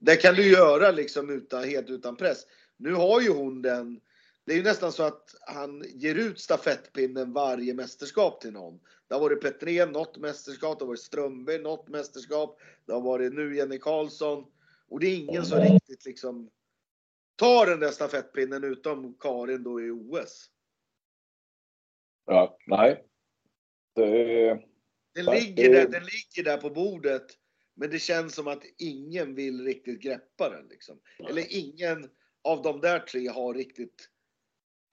[0.04, 2.46] Det kan du göra liksom utan, helt utan press.
[2.76, 4.00] Nu har ju hon den.
[4.44, 8.80] Det är ju nästan så att han ger ut stafettpinnen varje mästerskap till någon.
[9.08, 12.60] Det har varit Petrén något mästerskap, det har varit Strömberg något mästerskap.
[12.86, 14.44] Det har varit nu Jenny Karlsson.
[14.88, 16.50] Och det är ingen som riktigt liksom
[17.36, 20.50] tar den där stafettpinnen utom Karin då i OS.
[22.26, 23.04] Ja, nej.
[23.94, 24.60] Det,
[25.14, 27.26] den, ligger där, den ligger där på bordet.
[27.74, 30.66] Men det känns som att ingen vill riktigt greppa den.
[30.68, 30.98] Liksom.
[31.28, 32.10] Eller ingen
[32.44, 34.08] av de där tre har riktigt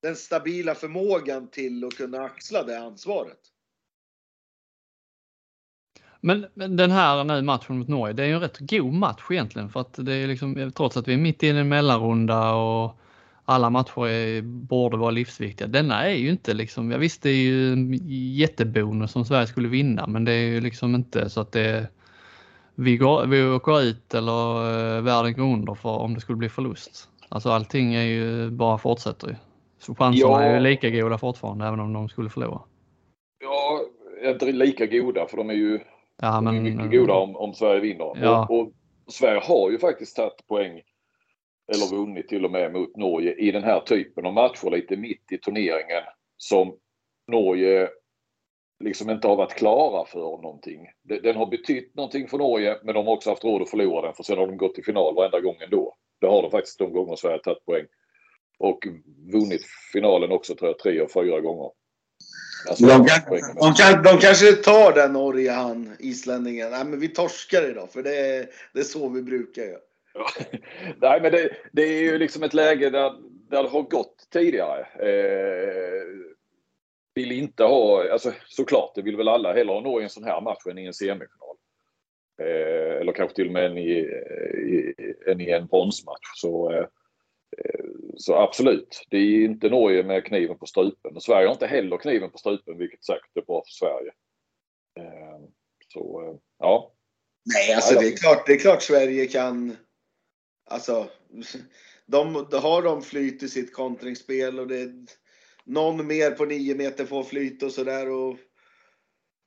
[0.01, 3.39] den stabila förmågan till att kunna axla det ansvaret.
[6.21, 9.23] Men, men den här nu matchen mot Norge, det är ju en rätt god match
[9.29, 12.99] egentligen för att det är liksom trots att vi är mitt i en mellanrunda och
[13.45, 15.67] alla matcher är, borde vara livsviktiga.
[15.67, 17.93] Denna är ju inte liksom, jag visste det är ju en
[18.35, 21.87] jättebonus om Sverige skulle vinna men det är ju liksom inte så att det
[22.75, 24.55] vi, går, vi åker ut eller
[24.97, 27.09] uh, världen går under för om det skulle bli förlust.
[27.29, 29.35] Alltså allting är ju bara fortsätter ju.
[29.79, 30.41] Så chanserna ja.
[30.41, 32.61] är ju lika goda fortfarande även om de skulle förlora.
[33.43, 33.81] Ja,
[34.29, 35.79] inte lika goda för de är ju
[36.21, 38.11] ja, men, mycket goda om, om Sverige vinner.
[38.21, 38.47] Ja.
[38.49, 38.71] Och, och,
[39.07, 40.81] Sverige har ju faktiskt tagit poäng
[41.73, 45.31] eller vunnit till och med mot Norge i den här typen av matcher lite mitt
[45.31, 46.03] i turneringen
[46.37, 46.75] som
[47.27, 47.89] Norge
[48.81, 50.87] liksom inte har varit klara för någonting.
[51.03, 54.13] Den har betytt någonting för Norge men de har också haft råd att förlora den
[54.13, 55.95] för sen har de gått till final varenda gång ändå.
[56.21, 57.85] Det har de faktiskt de gånger Sverige tagit poäng.
[58.59, 58.79] Och
[59.33, 59.61] vunnit
[59.93, 61.71] finalen också tror jag tre och fyra gånger.
[62.69, 66.71] Alltså, de, kan, de, kan, de, kanske tar den Norge, han islänningen.
[66.71, 69.79] Nej men vi torskar idag för det är, det är så vi brukar göra.
[70.13, 70.27] Ja.
[71.01, 73.13] Nej men det, det, är ju liksom ett läge där,
[73.49, 74.79] där det har gått tidigare.
[74.79, 76.30] Eh,
[77.21, 80.23] vill inte ha, alltså såklart det vill väl alla hellre ha Norge i en sån
[80.23, 81.55] här match än i en semifinal.
[82.41, 84.93] Eh, eller kanske till och med än i, i,
[85.27, 86.31] än i en bronsmatch.
[86.35, 86.85] Så, eh,
[87.57, 87.85] eh
[88.17, 91.15] så absolut, det är inte Norge med kniven på strupen.
[91.15, 94.11] Och Sverige har inte heller kniven på strupen vilket säkert är bra för Sverige.
[94.99, 95.39] Eh,
[95.93, 96.93] så eh, ja.
[97.53, 99.77] Nej, alltså det är klart, det är klart Sverige kan
[100.71, 101.09] Alltså,
[102.05, 105.05] de, de har de flyt i sitt kontringsspel och det är
[105.65, 108.37] någon mer på nio meter får flyt och sådär och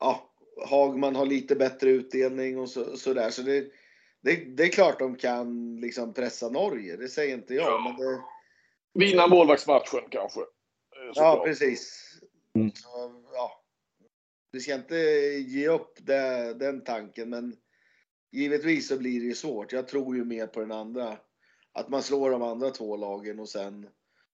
[0.01, 0.31] ja,
[0.67, 3.31] Hagman har lite bättre utdelning och så, sådär.
[3.31, 3.67] Så det,
[4.21, 7.67] det, det, är klart de kan liksom pressa Norge, det säger inte jag.
[7.67, 7.79] Ja.
[7.85, 8.21] Men det,
[8.95, 10.41] Vinna målvaktsmatchen kanske.
[10.41, 11.45] Så ja, klart.
[11.45, 12.11] precis.
[12.55, 12.71] Mm.
[12.75, 12.89] Så,
[13.33, 13.65] ja.
[14.53, 14.97] Vi ska inte
[15.47, 17.57] ge upp det, den tanken, men
[18.33, 19.73] givetvis så blir det ju svårt.
[19.73, 21.17] Jag tror ju mer på den andra.
[21.73, 23.87] Att man slår de andra två lagen och sen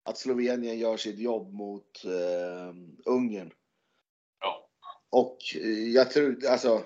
[0.07, 3.53] att Slovenien gör sitt jobb mot eh, Ungern.
[4.41, 4.69] Ja.
[5.11, 6.83] Och eh, jag tror, alltså.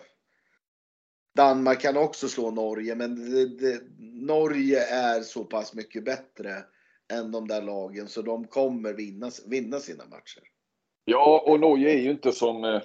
[1.37, 6.65] Danmark kan också slå Norge, men det, det, Norge är så pass mycket bättre
[7.13, 10.43] än de där lagen så de kommer vinna, vinna sina matcher.
[11.05, 12.83] Ja, och Norge är ju inte som eh,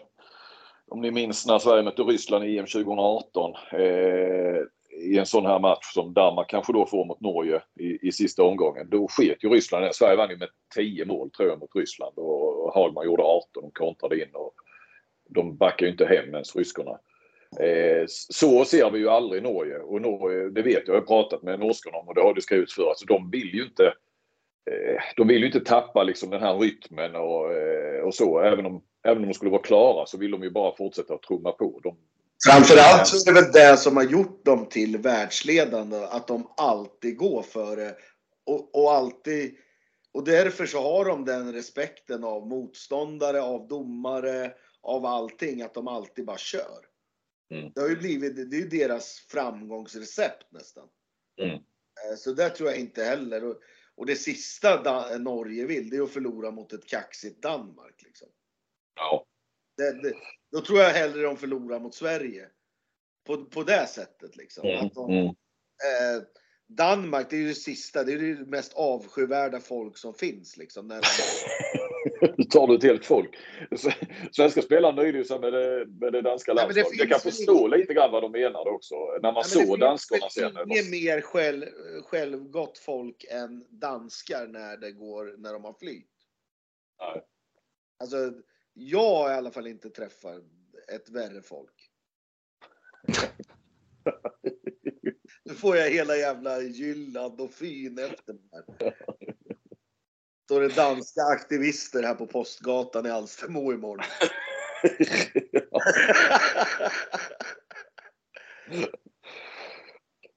[0.88, 4.62] om ni minns när Sverige mötte Ryssland i EM 2018 eh,
[4.97, 8.43] i en sån här match som Danmark kanske då får mot Norge i, i sista
[8.43, 8.89] omgången.
[8.89, 12.73] Då sket ju Ryssland Sverige vann ju med 10 mål tror jag mot Ryssland och
[12.73, 14.53] Hagman gjorde 18 och kontrade in och
[15.29, 16.99] de backar ju inte hem ens ryskorna.
[17.60, 21.43] Eh, så ser vi ju aldrig Norge och Norge, det vet jag, jag har pratat
[21.43, 22.89] med norskorna om och det har det skrivits för.
[22.89, 23.86] Alltså de vill ju inte
[24.71, 28.39] eh, de vill ju inte tappa liksom den här rytmen och, eh, och så.
[28.39, 31.21] Även om även om de skulle vara klara så vill de ju bara fortsätta att
[31.21, 31.79] trumma på.
[31.84, 31.97] De,
[32.45, 37.17] Framförallt så är det väl det som har gjort dem till världsledande, att de alltid
[37.17, 37.95] går före
[38.45, 39.55] och, och alltid
[40.15, 45.88] och därför så har de den respekten av motståndare, av domare, av allting, att de
[45.88, 46.86] alltid bara kör.
[47.51, 47.71] Mm.
[47.75, 50.88] Det har ju blivit, det är ju deras framgångsrecept nästan.
[51.41, 51.55] Mm.
[51.55, 53.43] Eh, så där tror jag inte heller.
[53.43, 53.55] Och,
[53.95, 58.01] och det sista Norge vill, det är att förlora mot ett kaxigt Danmark.
[58.03, 58.27] Liksom.
[58.95, 59.25] Ja.
[59.77, 60.13] Det, det,
[60.51, 62.49] då tror jag hellre de förlorar mot Sverige.
[63.25, 64.67] På, på det sättet liksom.
[64.67, 65.25] Mm, de, mm.
[65.25, 66.23] eh,
[66.67, 70.88] Danmark, det är ju det sista, det är det mest avskyvärda folk som finns liksom.
[70.88, 71.07] När de...
[72.38, 73.38] nu tar du ett helt folk.
[74.31, 76.99] Svenska spelare nöjde sig med det, med det danska landslaget.
[76.99, 78.95] Jag kan förstå lite grann vad de menade också.
[79.21, 80.53] När man såg danskarna sen.
[80.53, 81.65] Det finns mer själv,
[82.03, 86.09] självgott folk än danskar när det går, när de har flyt.
[86.99, 87.23] Nej.
[87.99, 88.33] Alltså,
[88.77, 90.41] jag har i alla fall inte träffat
[90.93, 91.91] ett värre folk.
[95.43, 98.95] Nu får jag hela jävla Jylland och Fyn efter mig här.
[100.45, 104.05] står det danska aktivister här på Postgatan i Alstermo imorgon.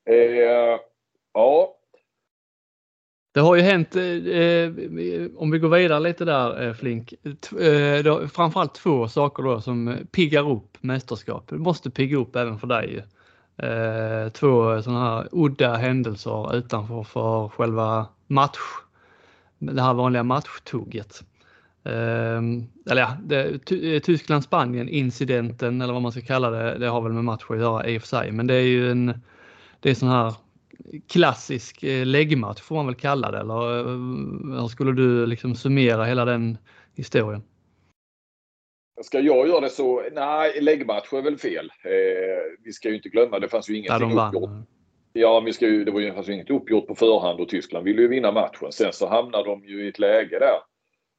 [0.11, 0.79] eh,
[1.33, 1.78] ja.
[3.38, 7.14] Det har ju hänt, eh, eh, om vi går vidare lite där eh, Flink,
[7.61, 11.48] eh, då, framförallt två saker då som piggar upp mästerskap.
[11.48, 13.05] Det måste pigga upp även för dig.
[13.57, 18.59] Eh, två sådana här udda händelser utanför för själva match,
[19.59, 21.22] det här vanliga matchtugget.
[21.85, 22.42] Eh,
[22.90, 27.24] eller ja, eh, Tyskland-Spanien incidenten eller vad man ska kalla det, det har väl med
[27.24, 29.20] match att göra i och för sig, men det är ju en,
[29.81, 30.35] det är sån här
[31.09, 36.05] klassisk eh, läggmatch får man väl kalla det eller eh, hur skulle du liksom summera
[36.05, 36.59] hela den
[36.95, 37.43] historien?
[39.03, 40.03] Ska jag göra det så?
[40.12, 41.71] Nej, läggmatch är väl fel.
[41.85, 44.51] Eh, vi ska ju inte glömma, det fanns ju ingenting ja, uppgjort.
[45.12, 47.85] Ja, vi ska ju, det var ju, fanns ju inget uppgjort på förhand och Tyskland
[47.85, 48.73] ville ju vinna matchen.
[48.73, 50.59] Sen så hamnade de ju i ett läge där.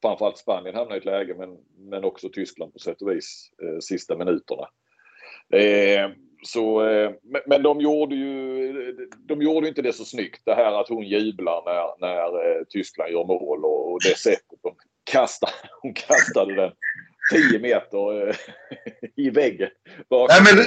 [0.02, 1.58] Framförallt Spanien hamnade i ett läge, men,
[1.90, 4.68] men också Tyskland på sätt och vis, eh, sista minuterna.
[5.54, 7.12] Eh, så, eh,
[7.46, 10.42] men de gjorde ju de gjorde inte det så snyggt.
[10.46, 14.60] Det här att hon jublar när, när eh, Tyskland gör mål och, och det sättet
[14.64, 16.72] de kastade, hon kastade den
[17.52, 18.36] 10 meter eh,
[19.16, 19.70] i väggen.
[20.10, 20.66] Nej, men...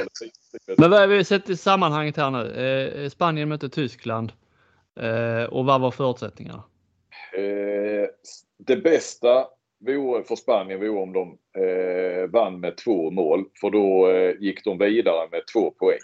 [0.76, 3.10] men vad har vi sett i sammanhanget här nu?
[3.10, 4.32] Spanien mötte Tyskland
[5.48, 6.62] och vad var förutsättningarna?
[8.58, 9.46] Det bästa
[9.86, 14.64] vore för Spanien vore om de eh, vann med två mål för då eh, gick
[14.64, 15.98] de vidare med två poäng.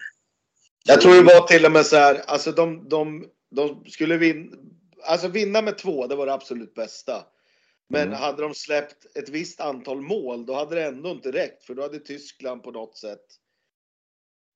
[0.85, 4.57] Jag tror det var till och med så här, alltså de, de, de skulle vinna,
[5.03, 7.25] alltså vinna med två, det var det absolut bästa.
[7.89, 8.15] Men mm.
[8.15, 11.65] hade de släppt ett visst antal mål, då hade det ändå inte räckt.
[11.65, 13.25] För då hade Tyskland på något sätt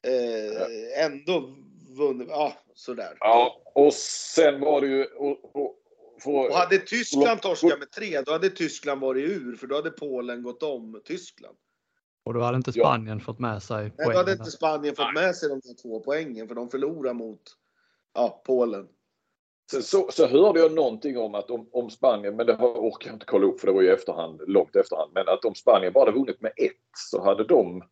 [0.07, 0.67] eh, ja.
[0.97, 1.57] ändå
[1.97, 2.29] vunnit.
[2.31, 3.17] Ja, sådär.
[3.21, 5.05] Ja, och sen var det ju...
[5.05, 5.79] Och, och,
[6.23, 9.57] för, och hade Tyskland torskat med tre, då hade Tyskland varit ur.
[9.57, 11.57] För då hade Polen gått om Tyskland.
[12.25, 13.25] Och då hade inte Spanien ja.
[13.25, 13.95] fått med sig poängen.
[13.99, 16.49] Nej, då hade inte Spanien fått med sig de två poängen.
[16.49, 17.43] För de förlorar mot
[18.15, 18.89] ja, Polen.
[19.71, 23.17] Sen så, så hörde jag någonting om att om, om Spanien, men det orkar jag
[23.17, 25.11] inte kolla upp för det var ju efterhand, långt efterhand.
[25.15, 27.85] Men att om Spanien bara hade vunnit med ett så hade de,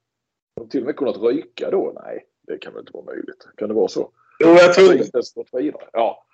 [0.56, 1.92] de till och med kunnat ryka då.
[2.04, 3.48] Nej, det kan väl inte vara möjligt.
[3.56, 4.12] Kan det vara så?
[4.38, 5.72] Jo, jag tror det.
[5.92, 6.26] Ja.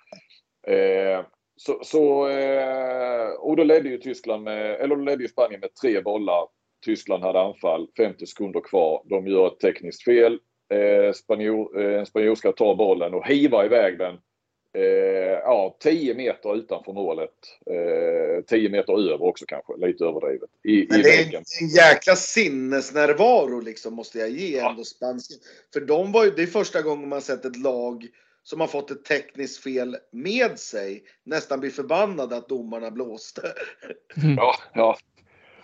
[0.67, 1.25] Eh,
[1.57, 5.73] så, så eh, och då ledde ju Tyskland med, eller då ledde ju Spanien med
[5.73, 6.47] tre bollar.
[6.85, 9.03] Tyskland hade anfall, 50 sekunder kvar.
[9.05, 10.39] De gör ett tekniskt fel.
[10.73, 14.17] Eh, spanjor, eh, en spanjorska tar bollen och hivar iväg den
[14.77, 17.33] eh, ja, 10 meter utanför målet.
[17.71, 20.49] Eh, 10 meter över också kanske, lite överdrivet.
[20.63, 24.69] I, Men i det är en jäkla sinnesnärvaro liksom måste jag ge ja.
[24.69, 25.21] ändå Spanien.
[25.73, 28.07] För de var ju, det är första gången man sett ett lag
[28.49, 33.41] som har fått ett tekniskt fel med sig nästan blir förbannade att domarna blåste.
[34.37, 34.97] Ja, ja.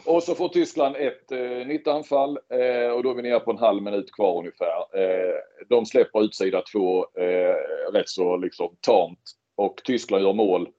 [0.06, 3.52] Och så får Tyskland ett eh, nytt anfall eh, och då är vi nere på
[3.52, 5.00] en halv minut kvar ungefär.
[5.00, 5.36] Eh,
[5.70, 10.70] de släpper utsida två eh, rätt så liksom tamt och Tyskland gör mål.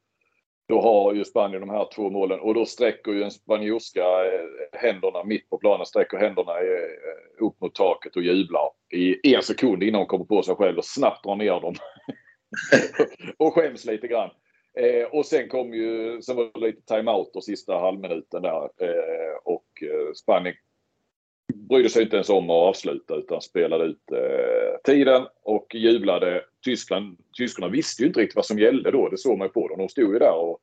[0.68, 4.80] Då har ju Spanien de här två målen och då sträcker ju en spanjorska eh,
[4.80, 9.82] händerna mitt på planen, sträcker händerna eh, upp mot taket och jublar i en sekund
[9.82, 11.74] innan hon kommer på sig själv och snabbt drar ner dem.
[13.38, 14.30] och skäms lite grann.
[14.78, 19.36] Eh, och sen kom ju, sen var det lite timeout och sista halvminuten där eh,
[19.44, 20.54] och eh, Spanien
[21.54, 26.44] brydde sig inte ens om att avsluta utan spelade ut eh, tiden och jublade.
[26.64, 29.68] Tyskland, tyskarna visste ju inte riktigt vad som gällde då, det såg man ju på
[29.68, 29.78] dem.
[29.78, 30.58] De stod ju där och,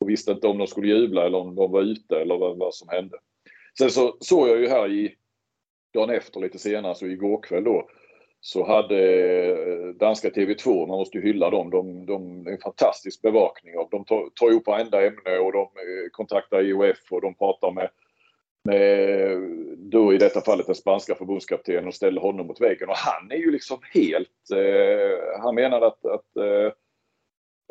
[0.00, 2.74] och visste inte om de skulle jubla eller om de var ute eller vad, vad
[2.74, 3.18] som hände.
[3.78, 5.14] Sen så såg jag ju här i
[5.94, 7.88] dagen efter lite senare, så igår kväll då,
[8.40, 8.96] så hade
[9.46, 13.88] eh, danska TV2, man måste ju hylla dem, de, de är en fantastisk bevakning av.
[13.90, 17.90] De tar, tar ihop varenda ämne och de eh, kontaktar IOF och de pratar med
[19.76, 22.88] då i detta fallet den spanska förbundskaptenen och ställde honom mot väggen.
[22.88, 24.50] Och han är ju liksom helt...
[24.52, 26.72] Eh, han menade att, att eh,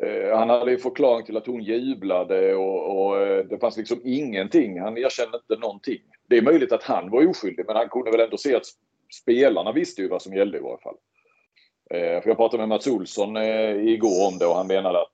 [0.07, 4.79] eh han hade förklaring till att hon jublade och, och, eh, det fanns liksom ingenting.
[4.79, 6.01] Han erkände inte någonting.
[6.29, 8.65] Det är möjligt att han var oskyldig men han kunde väl ändå se att
[9.21, 10.95] spelarna visste ju vad som gällde i varje fall.
[11.89, 15.13] Eh, för jag pratade med Mats Olsson eh, igår om det och han menade att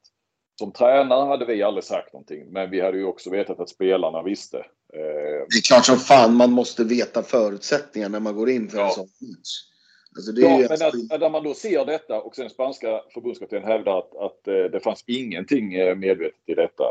[0.59, 4.23] som tränare hade vi aldrig sagt någonting, men vi hade ju också vetat att spelarna
[4.23, 4.65] visste.
[4.93, 8.77] Eh, det är klart som fan man måste veta förutsättningar när man går in för
[8.77, 8.87] ja.
[8.87, 9.61] en sån match.
[10.17, 14.15] Alltså ja, men att, när man då ser detta och sen spanska förbundskaptenen hävdar att,
[14.15, 15.69] att det fanns ingenting
[15.99, 16.83] medvetet i detta.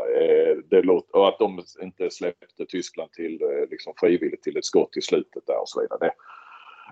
[0.69, 3.39] Det låter, och att de inte släppte Tyskland till
[3.71, 5.99] liksom frivilligt till ett skott i slutet där och så vidare.
[5.99, 6.11] Det,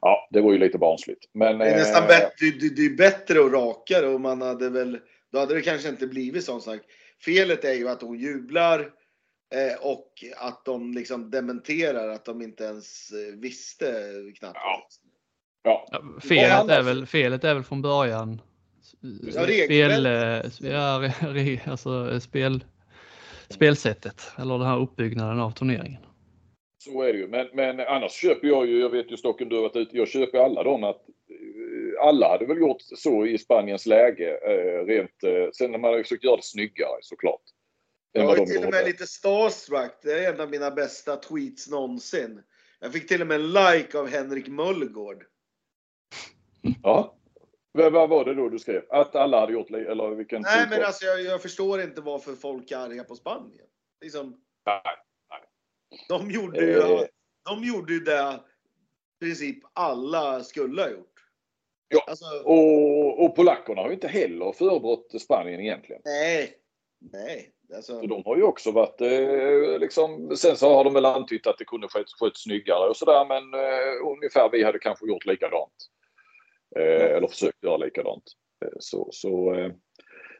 [0.02, 1.30] ja, det var ju lite barnsligt.
[1.34, 4.70] Men, det är nästan eh, bättre, det, det är bättre och rakare och man hade
[4.70, 5.00] väl,
[5.32, 6.80] då hade det kanske inte blivit sån sak.
[7.26, 9.03] Felet är ju att hon jublar Eh,
[9.80, 13.86] och att de liksom dementerar att de inte ens eh, visste
[14.40, 14.58] knappt.
[14.58, 14.88] Ja.
[15.64, 16.04] Ja.
[16.22, 18.42] felet, är väl, felet är väl från början
[19.34, 20.06] ja, spel,
[20.62, 22.64] ja, alltså, spel,
[23.50, 26.02] spelsättet eller den här uppbyggnaden av turneringen.
[26.78, 27.28] Så är det ju.
[27.28, 30.08] Men, men annars köper jag ju, jag vet ju Stocken du har varit ute, jag
[30.08, 31.02] köper alla dem att
[32.02, 34.38] alla hade väl gjort så i Spaniens läge.
[34.48, 37.42] Eh, rent, eh, sen när man hade försökt göra det snyggare såklart.
[38.16, 39.92] Jag är till och med lite starstruck.
[40.02, 42.44] Det är en av mina bästa tweets någonsin.
[42.80, 45.24] Jag fick till och med en like av Henrik Möllgård.
[46.84, 47.18] Ja.
[47.72, 48.84] Vad var det då du skrev?
[48.90, 52.72] Att alla hade gjort eller vilken Nej, men alltså jag, jag, förstår inte varför folk
[52.72, 53.66] är arga på Spanien.
[54.02, 54.82] Liksom, nej,
[55.30, 55.42] nej.
[56.10, 57.02] De gjorde ju, eh.
[57.46, 58.40] de gjorde ju det
[59.22, 61.14] i princip alla skulle ha gjort.
[61.88, 66.02] Ja, alltså, och, och polackerna har ju inte heller förebrått Spanien egentligen.
[66.06, 66.63] Nej,
[67.12, 67.52] nej.
[67.76, 68.00] Alltså...
[68.00, 71.58] Så de har ju också varit eh, liksom, sen så har de väl antytt att
[71.58, 75.74] det kunde sköts, sköts snyggare och sådär men eh, ungefär vi hade kanske gjort likadant.
[76.76, 77.18] Eh, mm.
[77.18, 78.24] Eller försökt göra likadant.
[78.66, 79.72] Eh, så, så, eh,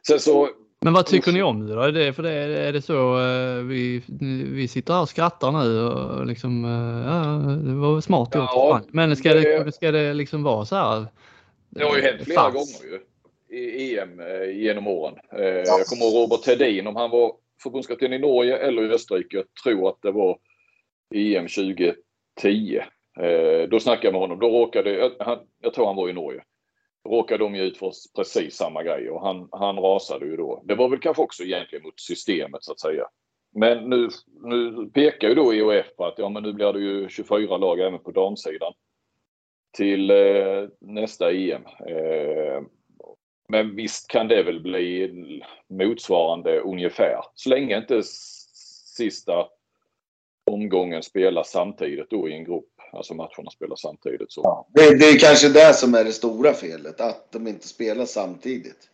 [0.06, 0.48] sen så
[0.80, 1.80] men vad tycker ni om det då?
[1.80, 4.02] Är det, för det, är det så eh, vi,
[4.52, 6.64] vi sitter här och skrattar nu och liksom,
[7.06, 8.50] ja, det var smart gjort.
[8.54, 11.06] Ja, men ska det, det, ska det liksom vara så här?
[11.70, 12.82] Det har ju hänt flera fast.
[12.82, 13.00] gånger ju
[13.50, 15.18] i EM eh, genom åren.
[15.32, 19.36] Eh, jag kommer ihåg Robert Hedin om han var förbundskapten i Norge eller i Österrike.
[19.36, 20.38] Jag tror att det var
[21.14, 22.80] EM 2010.
[23.20, 24.38] Eh, då snackade jag med honom.
[24.38, 26.42] Då råkade, han, jag tror han var i Norge.
[27.08, 30.62] Råkade de ju ut för precis samma grej och han, han rasade ju då.
[30.64, 33.04] Det var väl kanske också egentligen mot systemet så att säga.
[33.54, 34.08] Men nu,
[34.42, 37.80] nu pekar ju då IOF på att ja men nu blir det ju 24 lag
[37.80, 38.72] även på damsidan
[39.76, 41.62] till eh, nästa EM.
[41.86, 42.62] Eh,
[43.48, 47.20] men visst kan det väl bli motsvarande ungefär.
[47.34, 48.02] Så länge inte
[48.96, 49.46] sista
[50.50, 52.70] omgången spelas samtidigt då i en grupp.
[52.92, 54.32] Alltså matcherna spelas samtidigt.
[54.32, 54.40] Så.
[54.44, 58.04] Ja, det, det är kanske det som är det stora felet, att de inte spelar
[58.04, 58.90] samtidigt.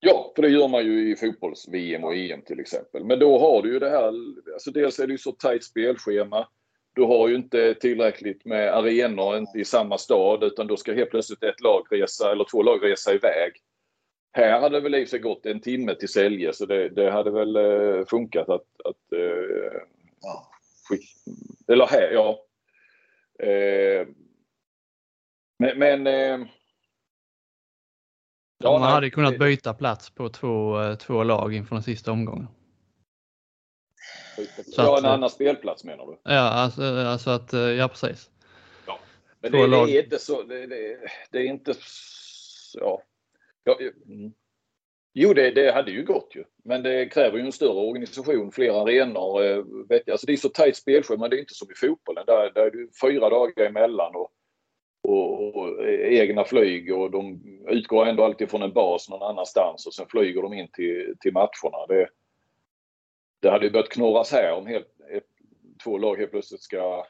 [0.00, 3.04] Ja, för det gör man ju i fotbolls-VM och EM till exempel.
[3.04, 4.12] Men då har du ju det här,
[4.52, 6.48] alltså dels är det ju så tajt spelschema.
[6.98, 11.42] Du har ju inte tillräckligt med arenor i samma stad utan då ska helt plötsligt
[11.42, 13.52] ett lag resa eller två lag resa iväg.
[14.32, 17.30] Här hade det väl i sig gått en timme till Sälje så det, det hade
[17.30, 19.80] väl eh, funkat att, att eh,
[20.22, 20.50] ja.
[21.68, 22.44] eller här, ja.
[23.46, 24.06] Eh,
[25.58, 26.48] men, men eh,
[28.58, 32.48] Ja, man hade kunnat byta plats på två, eh, två lag inför den sista omgången.
[34.46, 36.18] Så ja, en att, annan spelplats menar du?
[36.22, 38.30] Ja, alltså, alltså att, eh, ja precis.
[38.86, 38.98] Ja.
[39.40, 40.98] Men det, det, är inte så, det, det,
[41.30, 41.74] det är inte,
[42.74, 43.02] ja.
[43.64, 44.32] ja mm.
[45.20, 46.44] Jo, det, det hade ju gått ju.
[46.64, 49.44] Men det kräver ju en större organisation, fler arenor.
[49.44, 52.24] Eh, vet Alltså det är så tajt spelschema, det är inte som i fotbollen.
[52.26, 54.30] Där, där är det fyra dagar emellan och,
[55.02, 59.94] och, och, egna flyg och de utgår ändå alltid från en bas någon annanstans och
[59.94, 61.86] sen flyger de in till, till matcherna.
[61.88, 62.08] Det,
[63.40, 64.86] det hade ju börjat knorras här om helt,
[65.84, 67.04] två lag helt plötsligt ska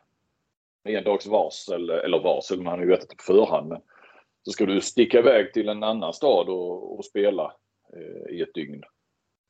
[0.85, 3.68] med en dags varsel, eller varsel, man har ju vetat det på förhand.
[3.68, 3.81] Men
[4.45, 7.53] så ska du sticka iväg till en annan stad och, och spela
[7.93, 8.83] eh, i ett dygn.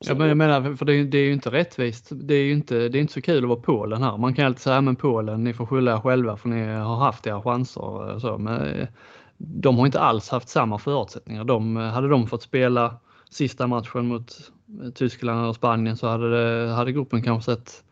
[0.07, 2.09] Ja, men jag menar, för det är, det är ju inte rättvist.
[2.11, 4.16] Det är ju inte, det är inte så kul att vara Polen här.
[4.16, 7.26] Man kan alltid säga, men Polen, ni får skylla er själva för ni har haft
[7.26, 8.11] era chanser.
[8.11, 8.89] Eh, så, men eh,
[9.37, 11.45] de har inte alls haft samma förutsättningar.
[11.45, 13.01] De, eh, hade de fått spela
[13.31, 14.51] sista matchen mot
[14.95, 17.85] Tyskland och Spanien så hade, det, hade gruppen kanske sett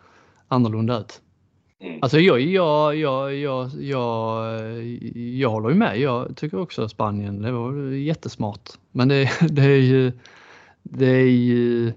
[0.49, 1.21] annorlunda ut.
[1.81, 1.99] Mm.
[2.03, 4.85] Alltså jag, jag, jag, jag, jag,
[5.15, 6.01] jag håller ju med.
[6.01, 8.71] Jag tycker också Spanien, det var jättesmart.
[8.93, 10.13] Men det, det är ju,
[10.83, 11.93] det är ju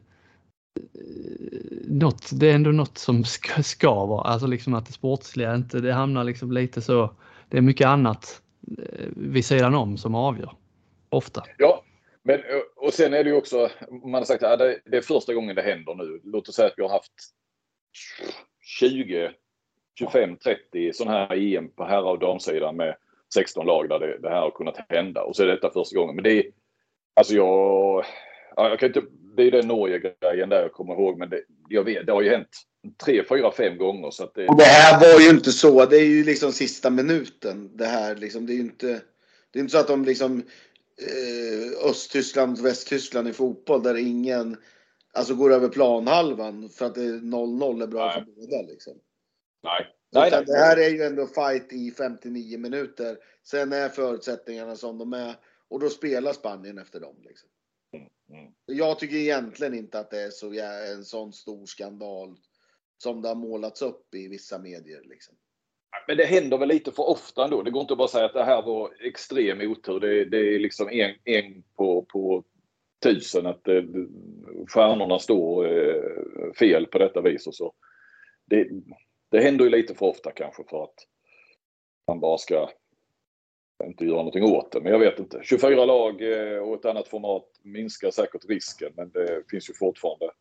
[1.88, 5.80] något, det är ändå något som ska, ska vara, alltså liksom att det sportsliga inte,
[5.80, 7.12] det hamnar liksom lite så,
[7.50, 8.42] det är mycket annat
[8.78, 10.54] eh, vid sidan om som avgör.
[11.10, 11.44] Ofta.
[11.58, 11.84] Ja,
[12.24, 15.34] men, eh, och sen är det ju också, man har sagt att det är första
[15.34, 16.22] gången det händer nu.
[16.24, 17.14] Låt oss säga att vi har haft
[18.62, 19.32] 20,
[20.00, 22.96] 25, 30 sådana här EM på herrar och damsidan med
[23.34, 25.24] 16 lag där det, det, här har kunnat hända.
[25.24, 26.16] Och så är detta första gången.
[26.16, 26.46] Men det är,
[27.16, 28.06] alltså jag,
[28.56, 29.02] jag kan inte,
[29.36, 31.18] det är den Norge-grejen där jag kommer ihåg.
[31.18, 32.50] Men det, jag vet, det har ju hänt
[33.06, 34.12] tre, fyra, fem gånger.
[34.12, 34.46] Så att det...
[34.58, 35.86] Det här var ju inte så.
[35.86, 37.78] Det är ju liksom sista minuten.
[37.78, 39.02] Det här liksom, det är ju inte,
[39.52, 40.44] det är inte så att de liksom
[41.02, 44.58] eh, Östtyskland Västtyskland i fotboll där ingen
[45.14, 48.14] alltså går över planhalvan för att det är 0-0 är bra nej.
[48.14, 48.62] för båda.
[48.62, 48.94] Liksom.
[49.64, 49.96] Nej.
[50.12, 53.18] Nej, nej, det här är ju ändå fight i 59 minuter.
[53.44, 55.36] Sen är förutsättningarna som de är
[55.68, 57.16] och då spelar Spanien efter dem.
[57.24, 57.50] Liksom.
[57.94, 58.54] Mm, mm.
[58.66, 60.54] Jag tycker egentligen inte att det är så
[60.96, 62.38] en sån stor skandal
[62.98, 65.02] som det har målats upp i vissa medier.
[65.04, 65.36] Liksom.
[66.08, 67.62] Men det händer väl lite för ofta ändå.
[67.62, 70.00] Det går inte att bara säga att det här var extrem otur.
[70.00, 72.44] Det, det är liksom en, en på, på
[73.04, 73.86] tusen att det,
[74.68, 77.48] stjärnorna står eh, fel på detta vis.
[77.48, 77.74] Och så.
[78.46, 78.68] Det,
[79.32, 80.96] det händer ju lite för ofta kanske för att
[82.08, 82.70] man bara ska
[83.84, 84.82] inte göra någonting åt det.
[84.82, 85.42] Men jag vet inte.
[85.44, 90.32] 24 lag eh, och ett annat format minskar säkert risken men det finns ju fortfarande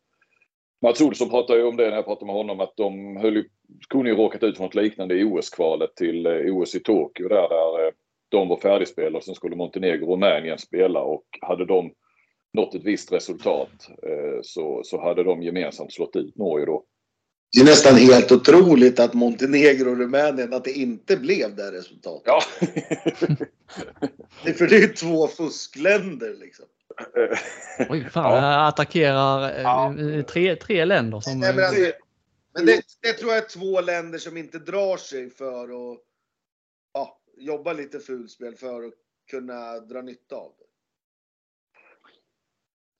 [0.81, 3.43] Mats Olsson pratade ju om det när jag pratade med honom att de höll
[3.89, 7.49] kunde ju råkat ut för något liknande i OS-kvalet till eh, OS i Tokyo där,
[7.49, 7.91] där eh,
[8.29, 11.91] de var färdigspelade och sen skulle Montenegro och Rumänien spela och hade de
[12.53, 13.89] nått ett visst resultat
[14.41, 16.85] så, så hade de gemensamt slått ut Norge då.
[17.53, 22.23] Det är nästan helt otroligt att Montenegro och Rumänien, att det inte blev det resultatet.
[22.25, 22.41] Ja.
[24.53, 26.65] För det är ju två fuskländer liksom.
[27.89, 28.67] Oj, fan, ja.
[28.67, 30.23] attackerar eh, ja.
[30.23, 31.39] tre, tre länder som...
[31.39, 31.91] Nej, men, alltså,
[32.53, 35.99] men det, det, tror jag är två länder som inte drar sig för att
[36.93, 38.93] ja, jobba lite fulspel för att
[39.31, 40.65] kunna dra nytta av det.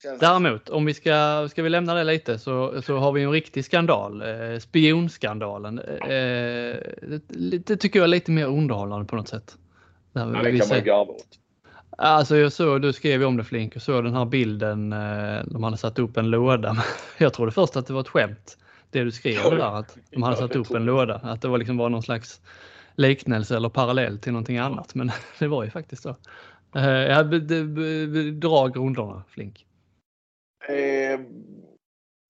[0.02, 3.64] Däremot, om vi ska, ska vi lämna det lite så, så har vi en riktig
[3.64, 4.22] skandal.
[4.22, 5.78] Eh, spionskandalen.
[5.78, 9.56] Eh, det, det, tycker jag är lite mer underhållande på något sätt.
[10.12, 11.39] Där ja, det kan man garva åt.
[12.02, 15.44] Alltså jag såg, du skrev ju om det Flink, och såg den här bilden eh,
[15.46, 16.76] de hade satt upp en låda.
[17.18, 18.58] Jag trodde först att det var ett skämt.
[18.90, 21.14] Det du skrev ja, där, att de hade satt upp en låda.
[21.14, 22.40] Att det var liksom var någon slags
[22.94, 24.94] liknelse eller parallell till någonting annat.
[24.94, 26.16] Men det var ju faktiskt så.
[26.76, 27.22] Eh, ja,
[28.32, 29.66] dra grunderna Flink.
[30.68, 31.20] Eh,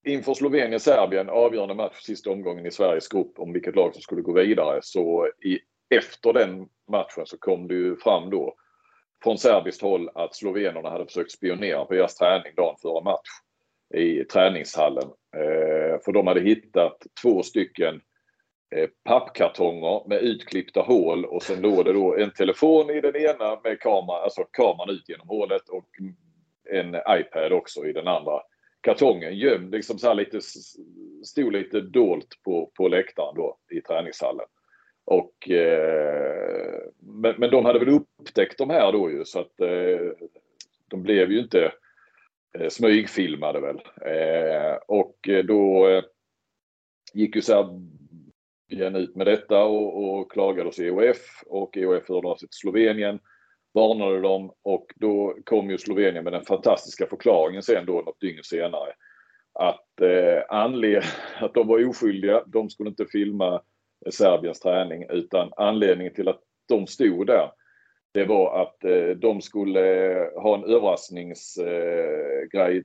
[0.07, 4.33] inför Slovenien-Serbien, avgörande match sista omgången i Sveriges grupp om vilket lag som skulle gå
[4.33, 4.81] vidare.
[4.83, 5.59] Så i,
[5.95, 8.55] efter den matchen så kom det ju fram då
[9.23, 13.29] från serbiskt håll att slovenerna hade försökt spionera på deras träning dagen före match
[13.95, 15.11] i träningshallen.
[15.37, 18.01] Eh, för de hade hittat två stycken
[18.77, 23.61] eh, pappkartonger med utklippta hål och sen låg det då en telefon i den ena
[23.65, 25.89] med kamera, alltså kameran ut genom hålet och
[26.71, 28.41] en iPad också i den andra
[28.81, 30.41] kartongen gömd, liksom så här lite,
[31.25, 34.47] stod lite dolt på, på läktaren då i träningshallen.
[35.11, 40.29] Och, eh, men, men de hade väl upptäckt de här då ju så att eh,
[40.89, 41.73] de blev ju inte
[42.59, 43.81] eh, smygfilmade väl.
[44.07, 46.03] Eh, och då eh,
[47.15, 52.37] gick ju Serbien ut med detta och, och klagade hos EOF och EOF hörde av
[52.37, 53.19] sig till Slovenien
[53.75, 58.43] varnade dem och då kom ju Slovenien med den fantastiska förklaringen sen då något dygn
[58.43, 58.93] senare.
[59.53, 61.03] Att, eh, anledningen
[61.41, 63.63] att de var oskyldiga, de skulle inte filma
[64.11, 67.51] Serbiens träning utan anledningen till att de stod där
[68.13, 69.81] det var att eh, de skulle
[70.37, 72.83] ha en överraskningsgrej eh,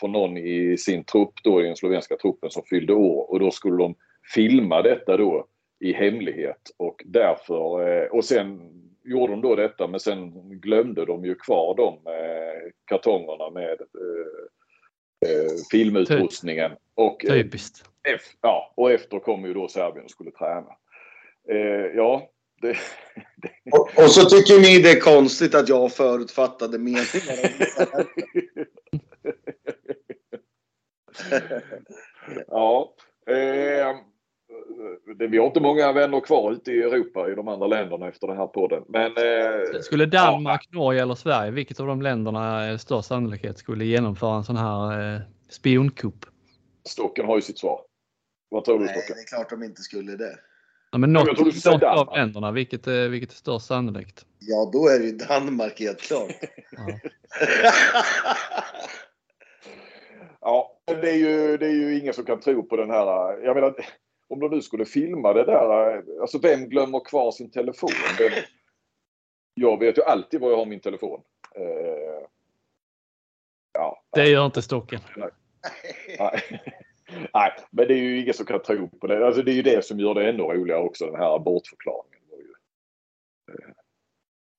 [0.00, 3.50] för någon i sin trupp då, i den slovenska truppen som fyllde år och då
[3.50, 3.94] skulle de
[4.34, 5.46] filma detta då
[5.80, 8.72] i hemlighet och därför eh, och sen
[9.04, 15.30] gjorde de då detta men sen glömde de ju kvar de eh, kartongerna med eh,
[15.30, 16.72] eh filmutrustningen.
[16.94, 17.84] Och, eh, Typiskt.
[18.40, 20.72] Ja, och efter kom ju då Serbien och skulle träna.
[21.50, 22.30] Eh, ja,
[22.62, 22.68] det,
[23.36, 23.50] det.
[23.72, 27.06] Och, och, så tycker ni det är konstigt att jag har förutfattade meningar.
[32.46, 32.94] ja.
[33.26, 33.96] Eh,
[35.18, 38.26] det, vi har inte många vänner kvar ute i Europa i de andra länderna efter
[38.26, 38.82] den här podden.
[38.88, 40.78] Men, eh, skulle Danmark, ja.
[40.78, 45.14] Norge eller Sverige, vilket av de länderna är störst sannolikhet skulle genomföra en sån här
[45.14, 46.26] eh, spionkupp?
[46.84, 47.80] Stocken har ju sitt svar.
[48.48, 49.16] Vad tror Nej, du Stocken?
[49.16, 50.38] det är klart de inte skulle det.
[50.90, 54.26] Ja, men något, något av länderna, vilket, är, vilket är störst sannolikt?
[54.38, 56.30] Ja, då är det ju Danmark helt klart.
[56.70, 56.98] ja.
[60.40, 63.38] ja, det är, ju, det är ju ingen som kan tro på den här.
[63.44, 63.74] Jag menar,
[64.28, 67.90] om de nu skulle filma det där, alltså vem glömmer kvar sin telefon?
[68.18, 68.32] Vem,
[69.54, 71.20] jag vet ju alltid var jag har min telefon.
[71.58, 72.26] Uh,
[73.72, 75.00] ja, det gör inte stocken.
[75.16, 75.30] Nej.
[76.18, 76.42] nej.
[77.34, 77.52] Nej.
[77.70, 79.26] men det är ju ingen som kan tro på det.
[79.26, 82.16] Alltså det är ju det som gör det ännu roligare också, den här bortförklaringen.
[83.50, 83.72] Uh,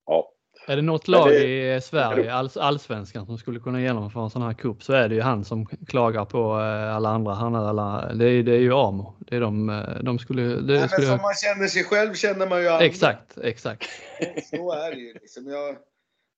[0.06, 0.32] ja.
[0.66, 4.42] Är det något lag det, i Sverige, all, allsvenskan, som skulle kunna genomföra en sån
[4.42, 7.34] här kupp så är det ju han som klagar på eh, alla andra.
[7.34, 9.16] Han är alla, det, är, det är ju Amo.
[9.18, 10.42] Det är de, eh, de skulle...
[10.42, 11.08] Det Nej, skulle...
[11.08, 12.86] Men som man känner sig själv känner man ju andra.
[12.86, 13.88] Exakt, exakt.
[14.50, 15.12] Så är det ju.
[15.12, 15.48] Liksom.
[15.48, 15.76] Jag,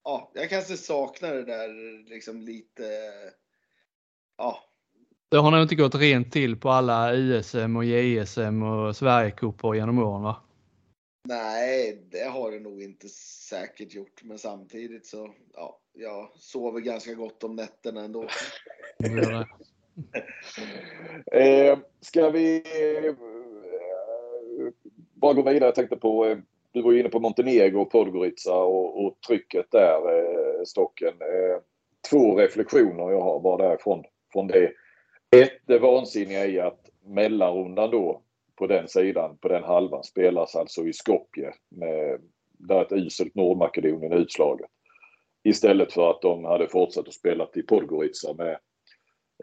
[0.04, 1.68] ja, jag kanske saknar det där
[2.10, 2.82] liksom lite...
[4.38, 4.69] Ja.
[5.30, 9.98] Det har nog inte gått rent till på alla ISM och JSM och Sverigecupor genom
[9.98, 10.36] åren va?
[11.28, 13.08] Nej, det har det nog inte
[13.48, 14.22] säkert gjort.
[14.22, 18.26] Men samtidigt så, ja, jag sover ganska gott om nätterna ändå.
[21.32, 23.14] Eh, ska vi eh,
[25.14, 25.64] bara gå vidare?
[25.64, 26.38] Jag tänkte på, eh,
[26.72, 31.14] du var inne på Montenegro och Podgorica och, och trycket där, eh, Stocken.
[31.20, 31.62] Eh,
[32.10, 34.72] två reflektioner jag har bara därifrån från det.
[35.36, 38.22] Ett, det vansinniga i att mellanrundan då
[38.56, 42.20] på den sidan, på den halvan, spelas alltså i Skopje med,
[42.58, 44.70] där ett uselt Nordmakedonien är utslaget.
[45.42, 48.58] Istället för att de hade fortsatt att spela till Podgorica med,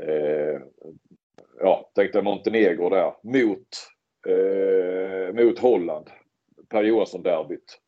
[0.02, 0.62] eh,
[1.60, 3.68] ja, tänkte Montenegro där, mot,
[4.28, 6.10] eh, mot Holland.
[6.70, 7.80] Per Johansson-derbyt.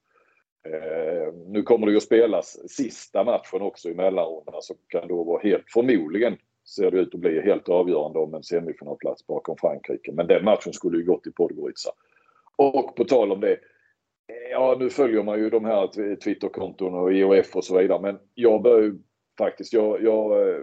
[0.67, 5.23] Eh, nu kommer det ju att spelas sista matchen också i mellanrundan som kan då
[5.23, 6.37] vara helt, förmodligen
[6.75, 10.11] ser det ut att bli helt avgörande om en semifinalplats bakom Frankrike.
[10.11, 11.89] Men den matchen skulle ju gått till Podgorica.
[12.55, 13.59] Och på tal om det.
[14.51, 18.01] Ja, nu följer man ju de här Twitterkonton och IOF och så vidare.
[18.01, 18.95] Men jag bör ju
[19.37, 20.61] faktiskt, jag, jag eh,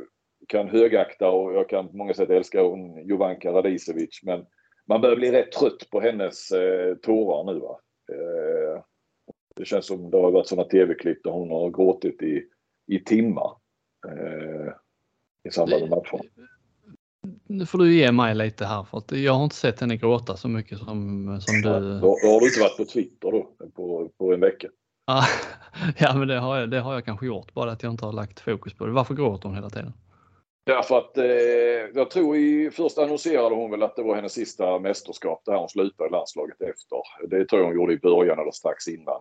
[0.49, 4.21] kan högakta och jag kan på många sätt älska hon Jovanka Radicevic.
[4.23, 4.47] Men
[4.89, 7.61] man börjar bli rätt trött på hennes eh, tårar nu.
[7.61, 7.81] Va?
[8.13, 8.83] Eh,
[9.57, 12.45] det känns som det har varit sådana tv-klipp där hon har gråtit i,
[12.87, 13.51] i timmar.
[14.09, 14.73] Eh,
[15.47, 16.21] i samband med matchen.
[17.47, 20.37] Nu får du ge mig lite här för att jag har inte sett henne gråta
[20.37, 20.87] så mycket som,
[21.41, 22.01] som du.
[22.01, 24.69] Då, då har du inte varit på Twitter då på, på en vecka.
[25.99, 28.13] ja, men det har, jag, det har jag kanske gjort, bara att jag inte har
[28.13, 28.93] lagt fokus på det.
[28.93, 29.93] Varför gråter hon hela tiden?
[30.67, 31.25] Därför att eh,
[31.95, 35.69] jag tror i först annonserade hon väl att det var hennes sista mästerskap där hon
[35.69, 36.99] slutade landslaget efter.
[37.29, 39.21] Det tror jag hon gjorde i början eller strax innan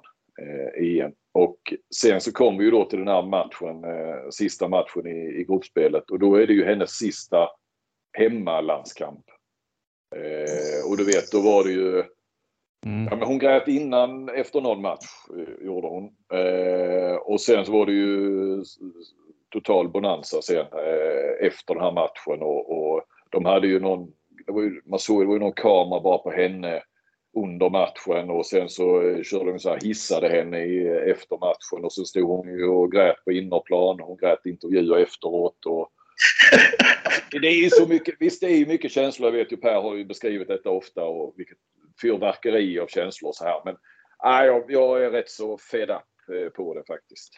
[0.78, 1.12] EM.
[1.32, 1.58] Och
[1.96, 5.44] sen så kom vi ju då till den här matchen, eh, sista matchen i, i
[5.44, 7.50] gruppspelet och då är det ju hennes sista
[8.18, 9.26] hemmalandskamp.
[10.16, 12.04] Eh, och du vet, då var det ju
[12.86, 13.08] Mm.
[13.12, 15.06] Ja, men hon grät innan, efter någon match
[15.38, 16.04] eh, gjorde hon.
[16.34, 18.64] Eh, och sen så var det ju
[19.50, 24.12] total bonanza sen eh, efter den här matchen och, och de hade ju någon,
[24.46, 26.82] det var ju, man såg det var ju någon kamera bara på henne
[27.36, 31.86] under matchen och sen så eh, körde de så här, hissade henne i, efter matchen
[31.86, 34.00] och så stod hon ju och grät på innerplan.
[34.00, 35.66] Hon grät intervjuer efteråt.
[35.66, 35.92] Och...
[37.42, 39.30] det är så mycket, visst det är ju mycket känslor.
[39.30, 41.58] Jag vet ju Per har ju beskrivit detta ofta och vilket
[42.02, 43.62] fyrverkeri av känslor så här.
[43.66, 43.76] Men
[44.24, 47.34] nej, jag, jag är rätt så fed up eh, på det faktiskt.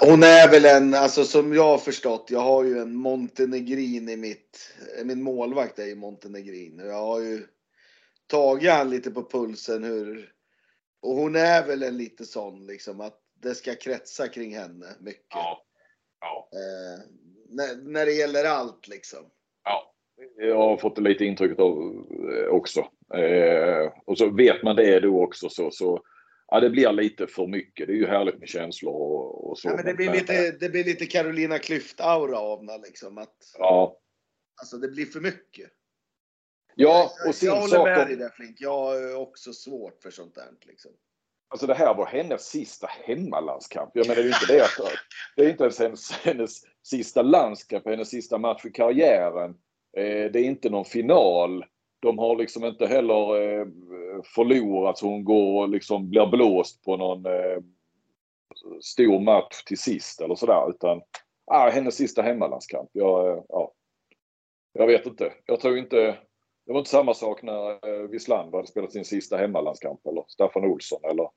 [0.00, 4.16] Hon är väl en, alltså som jag har förstått, jag har ju en Montenegrin i
[4.16, 4.74] mitt,
[5.04, 6.82] min målvakt är ju Montenegrin.
[6.84, 7.46] Jag har ju
[8.30, 10.32] tagit han lite på pulsen hur,
[11.02, 15.26] och hon är väl en lite sån liksom att det ska kretsa kring henne mycket.
[15.30, 15.64] Ja.
[16.20, 16.48] ja.
[16.52, 17.04] Eh,
[17.48, 19.30] när, när det gäller allt liksom.
[19.64, 19.94] Ja,
[20.36, 22.80] jag har fått lite intrycket av eh, också.
[23.14, 26.02] Eh, och så vet man det då också så, så
[26.48, 27.86] ja, det blir lite för mycket.
[27.86, 29.68] Det är ju härligt med känslor och, och så.
[29.68, 33.18] Ja, men det blir lite, det blir lite Carolina Klüft-aura av henne liksom.
[33.18, 33.98] Att, ja.
[34.60, 35.70] Alltså det blir för mycket.
[36.74, 38.56] Ja, och sin jag håller med dig där Flink.
[38.60, 40.48] Jag har också svårt för sånt där.
[40.66, 40.90] Liksom.
[41.48, 43.90] Alltså det här var hennes sista hemmalandskamp.
[43.94, 44.92] Jag menar det är inte det att
[45.36, 49.50] det är inte ens hennes, hennes sista landskamp, hennes sista match i karriären.
[49.96, 51.64] Eh, det är inte någon final.
[52.00, 53.66] De har liksom inte heller eh,
[54.34, 57.58] förlorat så hon går och liksom blir blåst på någon eh,
[58.80, 60.70] stor match till sist eller sådär.
[60.70, 61.02] Utan
[61.46, 62.90] ah, hennes sista hemmalandskamp.
[62.92, 63.72] Jag, ja,
[64.72, 65.32] jag vet inte.
[65.46, 66.18] Jag tror inte
[66.70, 70.64] det var inte samma sak när eh, Wislander hade spelat sin sista hemmalandskamp eller Staffan
[70.64, 71.30] Olsson eller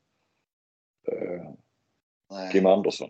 [1.11, 3.09] eh, Kim Andersson.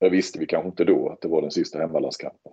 [0.00, 2.52] Det visste vi kanske inte då att det var den sista hemmalandskampen.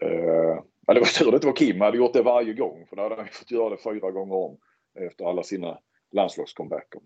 [0.00, 1.80] Eh, det var tur att det inte var Kim.
[1.80, 4.34] Han hade gjort det varje gång för då hade han fått göra det fyra gånger
[4.34, 4.58] om
[5.00, 5.78] efter alla sina
[6.12, 7.00] landslagscomebacker.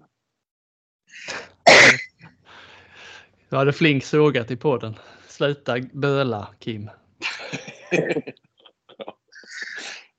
[3.48, 4.94] Du hade flink sågat i podden.
[5.28, 6.90] Sluta böla Kim.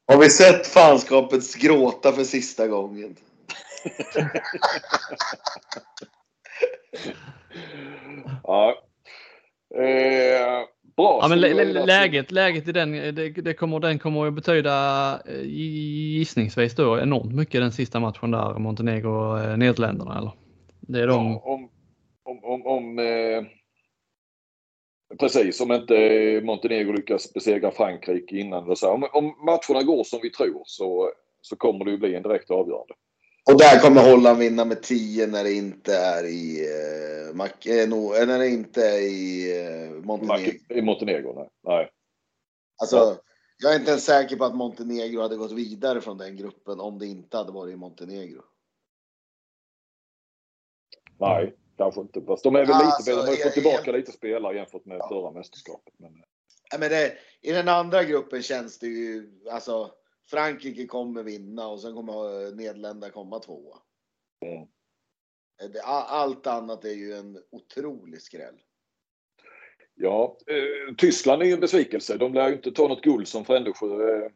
[0.07, 3.15] Har vi sett fanskapet gråta för sista gången?
[8.43, 8.75] ja.
[9.75, 10.63] Eh,
[10.97, 11.19] bra.
[11.21, 16.75] Ja, men läget, läget i den, det, det, kommer, den kommer att betyda eh, gissningsvis
[16.75, 20.31] då enormt mycket den sista matchen där Montenegro och eh, eller?
[20.81, 21.31] Det är de...
[21.31, 21.69] Ja, om,
[22.23, 23.43] om, om, om eh
[25.19, 28.75] Precis, om inte Montenegro lyckas besegra Frankrike innan.
[28.75, 31.11] Så om, om matcherna går som vi tror så,
[31.41, 32.93] så kommer det ju bli en direkt avgörande.
[33.45, 37.89] Och där kommer Holland vinna med 10 när det inte är i, eh, Mac, eh,
[37.89, 40.59] no, när det inte är i eh, Montenegro.
[40.69, 41.49] I Montenegro, nej.
[41.63, 41.89] nej.
[42.81, 43.17] Alltså, ja.
[43.57, 46.99] jag är inte ens säker på att Montenegro hade gått vidare från den gruppen om
[46.99, 48.41] det inte hade varit i Montenegro.
[51.19, 52.21] Nej, Kanske inte.
[52.21, 53.31] Fast de är väl alltså, lite bättre.
[53.31, 55.07] De har fått tillbaka lite spelare jämfört med ja.
[55.07, 55.93] förra mästerskapet.
[55.97, 56.23] Men...
[56.71, 59.91] Ja, men det, I den andra gruppen känns det ju, alltså
[60.29, 63.77] Frankrike kommer vinna och sen kommer Nederländerna komma tvåa.
[64.45, 64.67] Mm.
[66.07, 68.61] Allt annat är ju en otrolig skräll.
[69.95, 72.17] Ja, eh, Tyskland är ju en besvikelse.
[72.17, 74.31] De lär ju inte ta något guld som Frändesjö eh,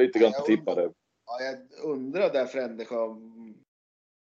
[0.00, 0.82] lite grann tippade.
[1.26, 2.96] Ja, jag undrar där Frändesjö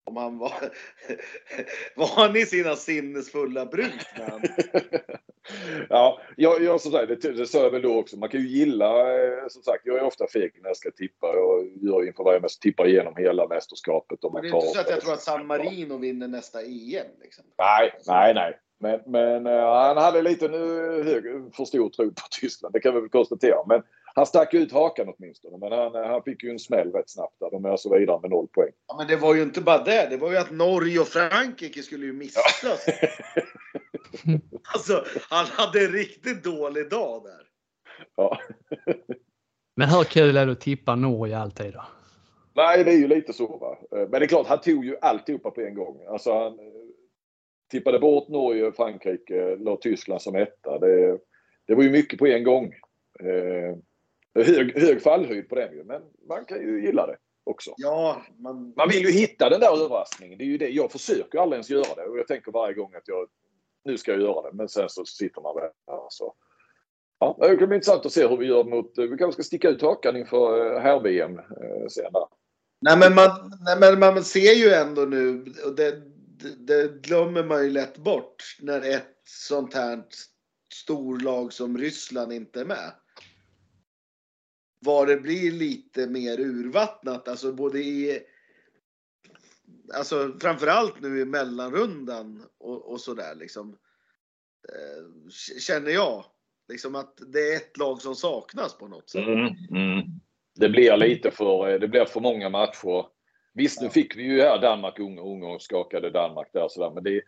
[0.04, 0.52] om han var,
[1.96, 3.92] var han i sina sinnesfulla bruk
[5.88, 8.16] Ja, jag, jag, som sagt, det, det sa jag väl då också.
[8.16, 11.26] Man kan ju gilla, eh, som sagt, jag är ofta feg när jag ska tippa
[11.26, 14.24] och gör inför varje mästerskap, tippar igenom hela mästerskapet.
[14.24, 17.06] Och man det är inte så att jag tror att San Marino vinner nästa EM?
[17.20, 17.44] Liksom.
[17.58, 18.58] Nej, nej, nej.
[18.82, 20.58] Men, men uh, han hade lite nu
[21.02, 23.56] hög, för stor tro på Tyskland, det kan vi väl konstatera.
[23.66, 23.82] Men
[24.14, 27.50] han stack ut hakan åtminstone, men han, han fick ju en smäll rätt snabbt där.
[27.50, 28.70] De är alltså vidare med noll poäng.
[28.88, 30.06] Ja, men det var ju inte bara det.
[30.10, 32.62] Det var ju att Norge och Frankrike skulle ju missas.
[32.64, 32.76] Ja.
[34.74, 37.46] alltså, han hade en riktigt dålig dag där.
[38.16, 38.38] Ja.
[39.76, 41.84] men hur kul är det att tippa Norge alltid då?
[42.54, 43.46] Nej, det är ju lite så.
[43.56, 43.78] Va?
[43.90, 46.00] Men det är klart, han tog ju alltihopa på en gång.
[46.08, 46.58] Alltså, han
[47.72, 50.78] tippade bort Norge, och Frankrike, la Tyskland som etta.
[50.78, 51.18] Det,
[51.66, 52.74] det var ju mycket på en gång.
[53.20, 53.76] Eh,
[54.44, 57.74] hög, hög fallhöjd på den ju, men man kan ju gilla det också.
[57.76, 58.74] Ja, man...
[58.76, 60.38] man vill ju hitta den där överraskningen.
[60.38, 60.68] Det är ju det.
[60.68, 63.28] Jag försöker aldrig ens göra det och jag tänker varje gång att jag
[63.84, 64.56] nu ska jag göra det.
[64.56, 65.70] Men sen så sitter man där.
[66.08, 66.34] Så.
[67.18, 68.92] Ja, det kan bli intressant att se hur vi gör mot...
[68.96, 72.26] Vi kanske ska sticka ut hakan inför eh, här-VM eh, sen där.
[72.80, 73.30] Nej men, man,
[73.64, 76.11] nej men man ser ju ändå nu, och det,
[76.42, 80.04] det, det glömmer man ju lätt bort, när ett sånt här
[80.74, 82.92] storlag som Ryssland inte är med
[84.84, 88.22] var det blir lite mer urvattnat, alltså både i
[89.94, 93.78] Alltså framförallt nu i mellanrundan och, och sådär liksom.
[94.68, 95.30] Eh,
[95.60, 96.24] känner jag.
[96.68, 99.26] Liksom att det är ett lag som saknas på något sätt.
[99.26, 100.02] Mm, mm.
[100.54, 103.06] Det blir lite för, det blir för många matcher.
[103.54, 107.22] Visst, nu fick vi ju här Danmark, Ungern, Ungern skakade Danmark där sådär, men det,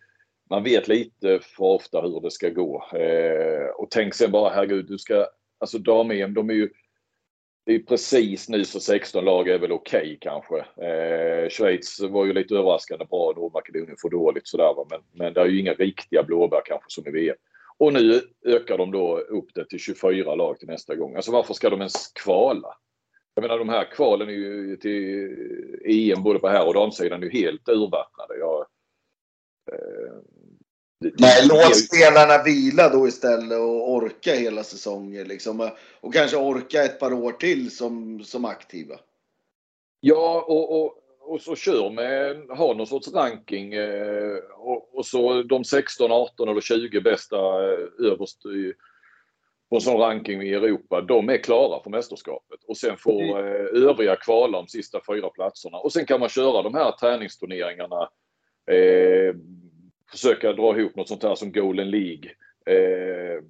[0.50, 2.88] man vet lite för ofta hur det ska gå.
[2.92, 5.26] Eh, och tänk sen bara, herregud, du ska,
[5.58, 6.70] alltså dam-EM, de är ju
[7.66, 10.58] det är precis nu så 16 lag är väl okej okay, kanske.
[10.58, 14.86] Eh, Schweiz var ju lite överraskande bra, Nordmakedonien får dåligt sådär va?
[14.90, 17.36] Men, men det är ju inga riktiga blåbär kanske som i VM.
[17.78, 21.16] Och nu ökar de då upp det till 24 lag till nästa gång.
[21.16, 22.76] Alltså varför ska de ens kvala?
[23.34, 25.36] Jag menar de här kvalen är ju till
[25.84, 28.38] EM både på här och damsidan är ju helt urvattnade.
[28.38, 28.66] Jag,
[29.72, 30.14] eh,
[31.18, 35.70] Nej, låt spelarna vila då istället och orka hela säsongen liksom.
[36.00, 38.94] Och kanske orka ett par år till som, som aktiva.
[40.00, 45.42] Ja, och, och, och så kör med, ha någon sorts ranking eh, och, och, så
[45.42, 48.72] de 16, 18 eller 20 bästa eh, överst i,
[49.74, 52.64] på en sån ranking i Europa, de är klara för mästerskapet.
[52.66, 55.78] Och sen får eh, övriga kvala de sista fyra platserna.
[55.78, 58.08] Och sen kan man köra de här träningsturneringarna
[58.70, 59.34] eh,
[60.10, 62.30] försöka dra ihop något sånt här som Golden League.
[62.66, 63.42] Eh,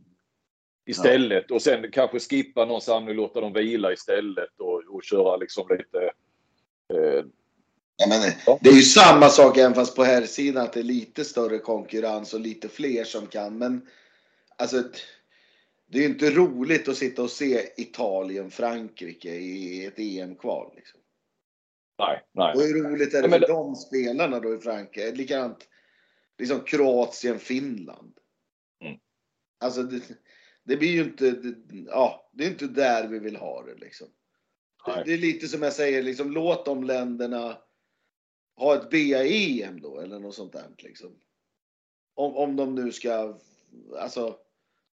[0.87, 1.55] istället ja.
[1.55, 6.05] och sen kanske skippa någon samling, låta dem vila istället och, och köra liksom lite
[6.95, 7.25] eh,
[7.97, 8.59] Ja, men, ja.
[8.63, 11.59] Det är ju samma sak även fast på här sidan att det är lite större
[11.59, 13.59] konkurrens och lite fler som kan.
[13.59, 13.87] Men
[14.59, 14.83] alltså,
[15.95, 20.73] det är inte roligt att sitta och se Italien, Frankrike i ett EM-kval.
[20.77, 21.01] Liksom.
[21.99, 22.55] Nej, nej.
[22.55, 25.13] Och hur roligt är det för men, de spelarna då i Frankrike?
[25.13, 25.69] Likadant
[26.39, 28.19] liksom Kroatien, Finland.
[28.81, 28.99] Mm.
[29.61, 30.03] Alltså det,
[30.65, 31.55] det, blir ju inte, det,
[31.87, 34.09] ja, det är inte där vi vill ha det liksom.
[34.87, 37.59] Det, det, är lite som jag säger, liksom låt de länderna
[38.57, 41.21] ha ett BAEM då eller något sånt där liksom.
[42.15, 43.39] Om, om de nu ska,
[43.99, 44.44] alltså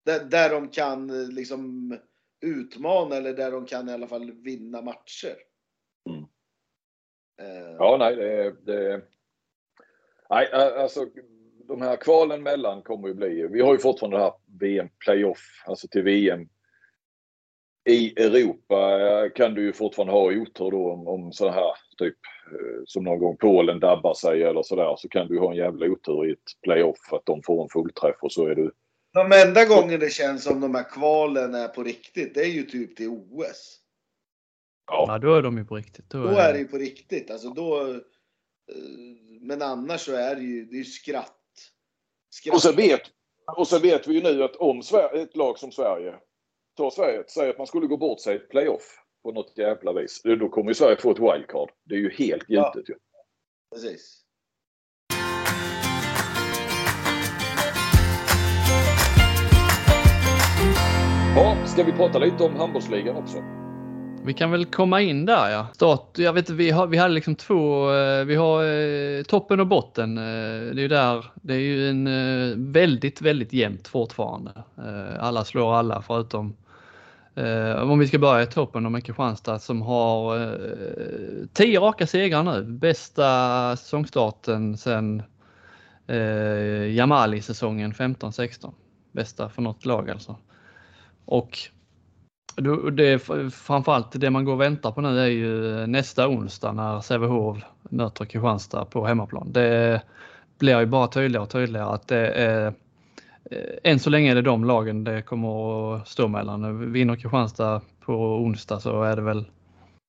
[0.06, 1.94] där, där de kan liksom
[2.42, 5.36] utmana eller där de kan i alla fall vinna matcher.
[6.10, 6.24] Mm.
[7.42, 9.02] Uh, ja, nej, det, det,
[10.30, 11.06] Nej, alltså
[11.68, 15.64] de här kvalen mellan kommer ju bli, vi har ju fortfarande det här VM playoff,
[15.66, 16.50] alltså till VM.
[17.90, 22.18] I Europa kan du ju fortfarande ha otur då om, om så här typ
[22.52, 25.86] eh, som någon gång Polen dabbar sig eller sådär så kan du ha en jävla
[25.86, 28.72] otur i ett playoff att de får en fullträff och så är du.
[29.14, 32.64] De enda gången det känns som de här kvalen är på riktigt, det är ju
[32.64, 33.80] typ till OS.
[34.88, 36.10] Ja, ja då är de ju på riktigt.
[36.10, 37.32] Då, då är det ju på riktigt.
[37.32, 37.98] Alltså då, eh,
[39.42, 41.36] men annars så är det ju, det är ju skratt.
[42.30, 42.56] skratt.
[42.56, 43.02] Och, så vet,
[43.58, 46.16] och så vet vi ju nu att om Sverige, ett lag som Sverige
[46.78, 49.94] tar Sverige, säger att man skulle gå bort sig i ett playoff på något jävla
[49.94, 50.22] vis.
[50.24, 51.72] Då kommer ju Sverige få ett wildcard.
[51.84, 52.82] Det är ju helt givet ja.
[52.88, 52.96] ju.
[53.72, 54.19] Precis.
[61.80, 63.38] Ska vi prata lite om handbollsligan också?
[64.24, 65.68] Vi kan väl komma in där ja.
[65.74, 69.68] Start, jag vet vi, har, vi hade liksom två, eh, vi har eh, toppen och
[69.68, 70.18] botten.
[70.18, 70.24] Eh,
[70.74, 74.52] det är ju där, det är ju en väldigt, väldigt jämnt fortfarande.
[75.20, 76.56] Alla slår alla förutom
[77.82, 80.58] om vi ska börja i toppen om med Kristianstad som har
[81.54, 82.64] tio raka segrar nu.
[82.64, 85.24] Bästa säsongstarten sedan
[86.96, 88.72] Jamali-säsongen 15-16.
[89.12, 90.36] Bästa för något lag alltså.
[91.32, 91.58] Och
[92.94, 93.20] det,
[93.54, 97.58] framförallt det man går och väntar på nu är ju eh, nästa onsdag när Sävehof
[97.84, 99.52] möter Kristianstad på hemmaplan.
[99.52, 100.02] Det
[100.60, 102.74] blir ju bara tydligare och tydligare att det är
[103.52, 106.92] eh, än så länge är det de lagen det kommer att stå mellan.
[106.92, 109.46] Vinner Kristianstad på onsdag så är det väl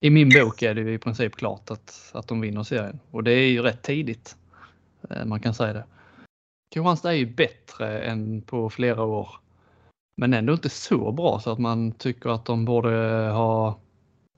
[0.00, 3.24] i min bok är det ju i princip klart att, att de vinner serien och
[3.24, 4.36] det är ju rätt tidigt.
[5.10, 5.84] Eh, man kan säga det.
[6.74, 9.28] Kristianstad är ju bättre än på flera år
[10.20, 12.88] men ändå inte så bra så att man tycker att de borde
[13.30, 13.80] ha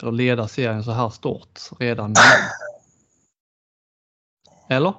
[0.03, 2.21] eller leda serien så här stort redan nu.
[4.77, 4.95] Eller?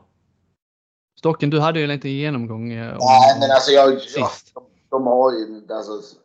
[1.19, 2.71] Stocken, du hade ju en liten genomgång.
[2.71, 6.17] Eh, Nej, men alltså jag, ja, de, de har ju alltså,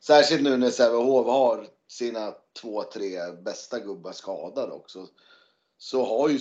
[0.00, 5.06] Särskilt nu när Sävehof har sina två, tre bästa gubbar skadade också.
[5.78, 6.38] Så har ju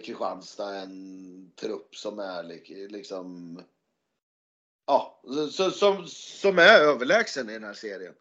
[0.00, 2.42] Kristianstad en trupp som är
[2.88, 3.58] liksom
[4.90, 8.14] ja, så, som, som är överlägsen i den här serien.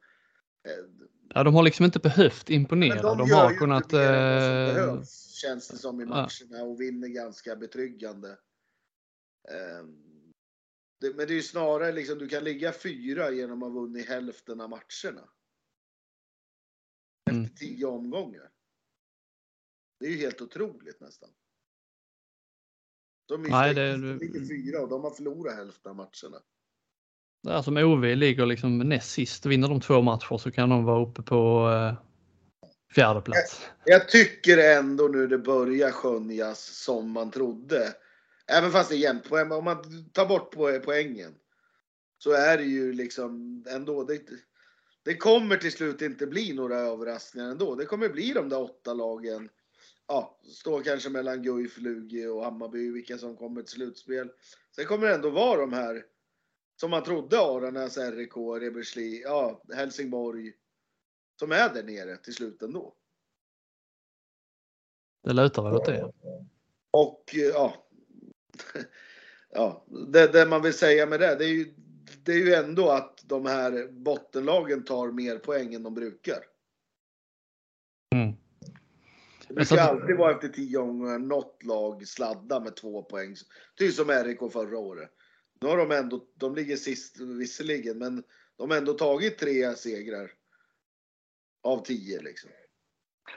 [1.33, 2.95] Ja, de har liksom inte behövt imponera.
[2.95, 3.93] Men de, de har kunnat...
[3.93, 3.99] Äh...
[3.99, 8.37] behövs, känns det som i matcherna och vinner ganska betryggande.
[9.49, 10.09] Ehm,
[11.01, 14.07] det, men det är ju snarare liksom, du kan ligga fyra genom att ha vunnit
[14.07, 15.29] hälften av matcherna.
[17.25, 17.55] Efter mm.
[17.55, 18.49] tio omgångar.
[19.99, 21.29] Det är ju helt otroligt nästan.
[23.25, 23.97] De är Nej, det...
[23.97, 26.41] ligger fyra och de har förlorat hälften av matcherna.
[27.43, 31.01] Där som OV ligger liksom näst sist, vinner de två matcher så kan de vara
[31.01, 32.05] uppe på eh,
[32.95, 33.61] fjärde plats.
[33.85, 37.93] Jag, jag, tycker ändå nu det börjar skönjas som man trodde.
[38.47, 41.35] Även fast det är jämnt poäng, om man tar bort poängen
[42.17, 44.03] så är det ju liksom ändå.
[44.03, 44.21] Det,
[45.05, 47.75] det kommer till slut inte bli några överraskningar ändå.
[47.75, 49.49] Det kommer bli de där åtta lagen.
[50.07, 54.29] Ja, står kanske mellan Guif, Lugi och Hammarby, vilka som kommer till slutspel.
[54.75, 56.03] Sen kommer det ändå vara de här
[56.79, 60.53] som man trodde Aranäs, RIK, Rebersli, ja, Helsingborg.
[61.39, 62.95] Som är där nere till slut ändå.
[65.23, 66.11] Det lutar väl åt det.
[66.91, 67.73] Och ja.
[69.49, 71.73] ja, det, det, man vill säga med det, det är, ju,
[72.23, 76.43] det är ju ändå att de här bottenlagen tar mer poäng än de brukar.
[78.15, 78.35] Mm.
[79.47, 83.35] Det brukar alltid vara efter tio gånger något lag sladda med två poäng.
[83.75, 85.11] Typ som RIK förra året.
[85.61, 88.23] Nu har de ändå, de ligger sist visserligen, men
[88.57, 90.31] de har ändå tagit tre segrar.
[91.63, 92.49] Av tio liksom.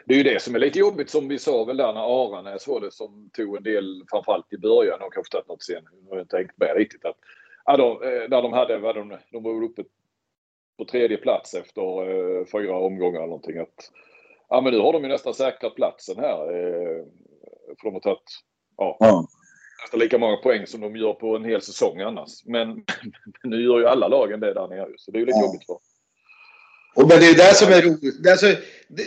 [0.04, 2.68] Det är ju det som är lite jobbigt som vi sa väl där när Aranäs
[2.68, 5.84] var det som tog en del, framförallt i början och kanske tagit något sen.
[6.02, 7.16] Nu har jag inte tänkt med riktigt att
[7.64, 9.84] ja, de, eh, när de hade, vad de, de var uppe
[10.78, 13.58] på tredje plats efter eh, fyra omgångar eller någonting.
[13.58, 13.90] Att,
[14.48, 16.46] ja men nu har de ju nästan säkrat platsen här.
[16.46, 17.04] Eh,
[17.80, 18.42] för de har tagit,
[18.76, 19.26] ja, ja
[19.82, 22.44] nästan lika många poäng som de gör på en hel säsong annars.
[22.44, 22.68] Men
[23.42, 25.46] nu gör ju alla lagen det där nere så det är ju lite ja.
[25.46, 25.78] jobbigt för.
[26.94, 28.26] Och men det är det som är roligt.
[28.28, 28.46] Alltså,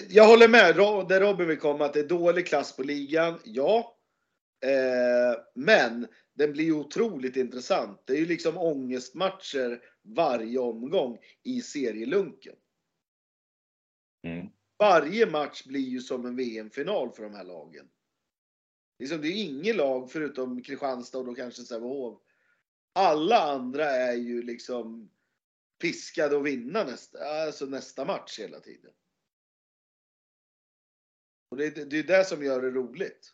[0.09, 0.75] jag håller med
[1.07, 3.39] där Robin vill komma att det är dålig klass på ligan.
[3.43, 3.97] Ja.
[4.65, 8.03] Eh, men den blir otroligt intressant.
[8.05, 9.79] Det är ju liksom ångestmatcher
[10.15, 12.55] varje omgång i serielunken.
[14.23, 14.47] Mm.
[14.79, 17.85] Varje match blir ju som en VM-final för de här lagen.
[18.99, 22.21] Liksom, det är inget lag förutom Kristianstad och då kanske Sävehof.
[22.93, 25.11] Alla andra är ju liksom
[25.81, 28.91] piskade att vinna nästa, alltså nästa match hela tiden.
[31.49, 33.33] Och det, det är det som gör det roligt.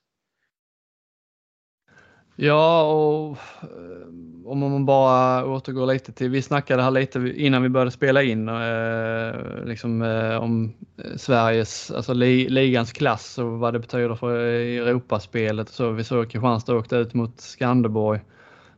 [2.43, 4.07] Ja, och eh,
[4.45, 8.49] om man bara återgår lite till, vi snackade här lite innan vi började spela in
[8.49, 10.73] eh, liksom, eh, om
[11.15, 15.69] Sveriges, alltså li, ligans klass och vad det betyder för Europaspelet.
[15.69, 18.19] Så vi såg Kristianstad åkte ut mot Skanderborg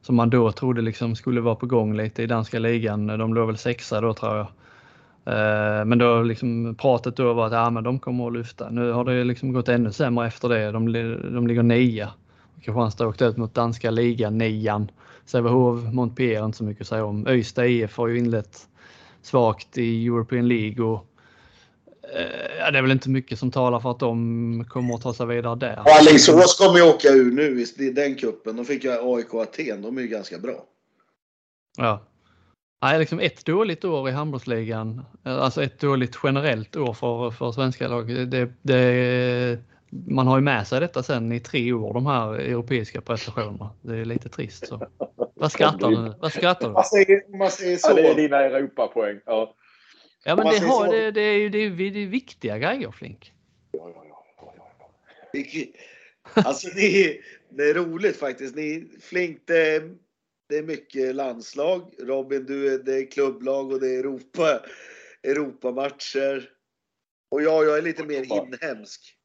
[0.02, 3.08] som man då trodde liksom skulle vara på gång lite i danska ligan.
[3.08, 4.48] De låg väl sexa då tror jag.
[5.26, 8.70] Eh, men då liksom pratet då var att ja, men de kommer att lyfta.
[8.70, 10.72] Nu har det liksom gått ännu sämre efter det.
[10.72, 10.92] De,
[11.34, 12.10] de ligger nia.
[12.64, 14.92] Kristianstad åkte ut mot danska ligan, nian.
[15.26, 17.28] Sävehof, Montpellier inte så mycket att säga om.
[17.28, 18.68] Öysta IF har ju inlett
[19.22, 21.06] svagt i European League och
[22.16, 25.14] eh, ja, det är väl inte mycket som talar för att de kommer att ta
[25.14, 25.84] sig vidare där.
[26.00, 28.56] Alingsås kommer ju åka ur nu i den kuppen.
[28.56, 29.82] De fick ju AIK Aten.
[29.82, 30.66] De är ju ganska bra.
[31.78, 32.04] Ja.
[32.82, 37.88] Nej, liksom ett dåligt år i handbollsligan, alltså ett dåligt generellt år för, för svenska
[37.88, 38.08] lag.
[38.30, 39.60] Det, det,
[40.08, 43.76] man har ju med sig detta sen i tre år, de här europeiska prestationerna.
[43.82, 44.68] Det är lite trist.
[44.68, 44.88] Så.
[45.36, 46.14] Vad skrattar du?
[46.20, 46.74] Vad skrattar du?
[46.74, 47.90] Man säger, man säger så.
[47.90, 49.20] Ja, det är dina Europapoäng.
[49.26, 49.56] Ja.
[50.26, 53.34] Ja, men det, har, det, det, är ju det, det är viktiga grejer, Flink.
[53.72, 54.26] Ja, ja, ja.
[55.34, 55.68] ja, ja.
[56.34, 57.18] Alltså, det är,
[57.50, 58.56] det är roligt faktiskt.
[58.56, 59.84] Ni, Flink, det,
[60.50, 61.94] det är mycket landslag.
[62.00, 64.60] Robin, du det är klubblag och det är Europa,
[65.24, 66.50] Europamatcher.
[67.32, 69.18] Och jag, jag är lite mer inhemsk.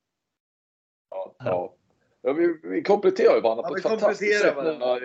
[1.10, 1.72] Ja, ja.
[2.22, 4.56] ja vi, vi kompletterar ju varandra ja, på ett fantastiskt sätt.
[4.56, 4.98] Varandra.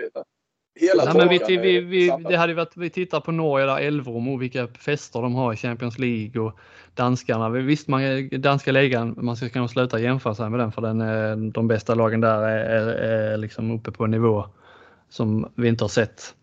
[0.80, 4.28] Hela ja, men vi, vi, vi, det hade varit, vi tittar på Norge där, Elverum
[4.28, 6.58] och vilka fester de har i Champions League och
[6.94, 7.48] danskarna.
[7.48, 11.68] Visst, man, danska ligan, man ska kanske sluta jämföra sig med den för den, de
[11.68, 12.86] bästa lagen där är, är,
[13.32, 14.46] är liksom uppe på en nivå
[15.08, 16.34] som vi inte har sett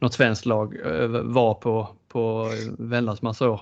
[0.00, 3.60] något svenskt lag eh, vara på på väldans massa år.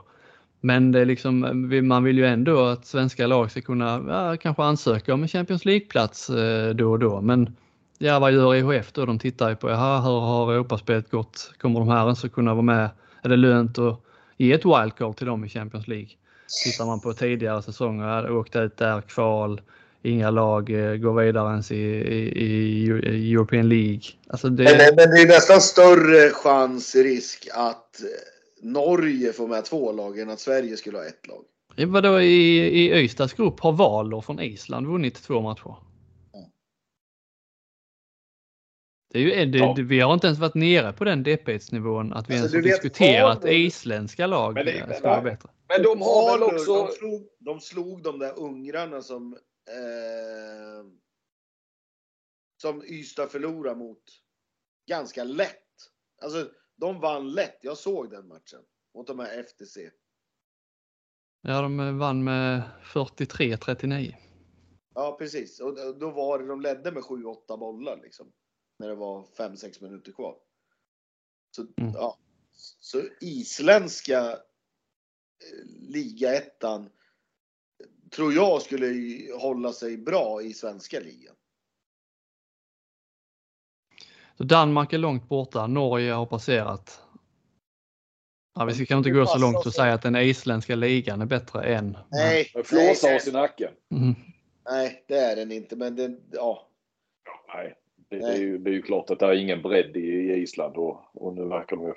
[0.61, 4.63] Men det är liksom, man vill ju ändå att svenska lag ska kunna ja, kanske
[4.63, 7.21] ansöka om en Champions League-plats eh, då och då.
[7.21, 7.57] Men
[7.99, 9.07] ja, vad gör EHF då?
[9.07, 11.53] De tittar ju på, ja, hur har Europaspelet gått?
[11.59, 12.91] Kommer de här ens att kunna vara med?
[13.23, 14.01] Är det lönt att
[14.37, 16.09] ge ett wildcard till dem i Champions League?
[16.65, 19.61] Tittar man på tidigare säsonger, åkt ut där, kval,
[20.03, 22.47] inga lag eh, går vidare ens i, i,
[23.07, 24.03] i European League.
[24.29, 24.65] Alltså det...
[24.65, 28.01] Men, men, det är nästan större chans, risk att
[28.63, 31.45] Norge får med två lag än att Sverige skulle ha ett lag.
[31.87, 35.77] Vadå i, i Ystads grupp har Valor från Island vunnit två matcher?
[39.11, 39.77] Det är ju, det, ja.
[39.79, 43.39] vi har inte ens varit nere på den DPS-nivån att vi alltså, ens har diskuterat
[43.39, 45.49] att isländska lag men det, ska vara bättre.
[45.69, 46.87] Men de har väl också...
[46.87, 49.33] De slog, de slog de där ungrarna som
[49.69, 50.85] eh,
[52.63, 54.03] som Ystad förlorade mot
[54.89, 55.65] ganska lätt.
[56.23, 57.59] Alltså, de vann lätt.
[57.61, 58.61] Jag såg den matchen
[58.95, 59.91] mot de här FTC.
[61.41, 64.15] Ja, de vann med 43-39.
[64.95, 65.61] Ja, precis.
[65.61, 68.33] Och då var det, de ledde med 7-8 bollar liksom.
[68.79, 70.39] När det var 5-6 minuter kvar.
[71.51, 71.93] Så, mm.
[71.95, 72.19] ja.
[72.81, 76.91] Så isländska eh, ligaettan
[78.11, 81.35] tror jag skulle hålla sig bra i svenska ligan.
[84.39, 87.01] Så Danmark är långt borta, Norge har passerat.
[88.55, 91.27] Ja, vi ska kanske inte gå så långt och säga att den isländska ligan är
[91.27, 91.99] bättre än.
[92.11, 92.45] Nej.
[92.65, 93.73] Flåsa oss i nacken.
[93.91, 94.15] Mm.
[94.71, 96.69] Nej, det är den inte, men den, ja.
[97.55, 97.75] Nej,
[98.11, 98.21] det, Nej.
[98.21, 100.77] Det, är ju, det är ju klart att det är ingen bredd i, i Island
[100.77, 101.95] och, och nu verkar de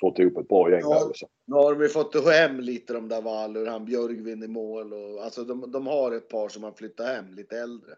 [0.00, 1.08] fått ihop ett bra gäng ja, där.
[1.08, 1.28] Liksom.
[1.46, 5.24] Nu har de ju fått hem lite de där Waller, han Björgvin i mål och
[5.24, 7.92] alltså de, de har ett par som har flyttat hem lite äldre.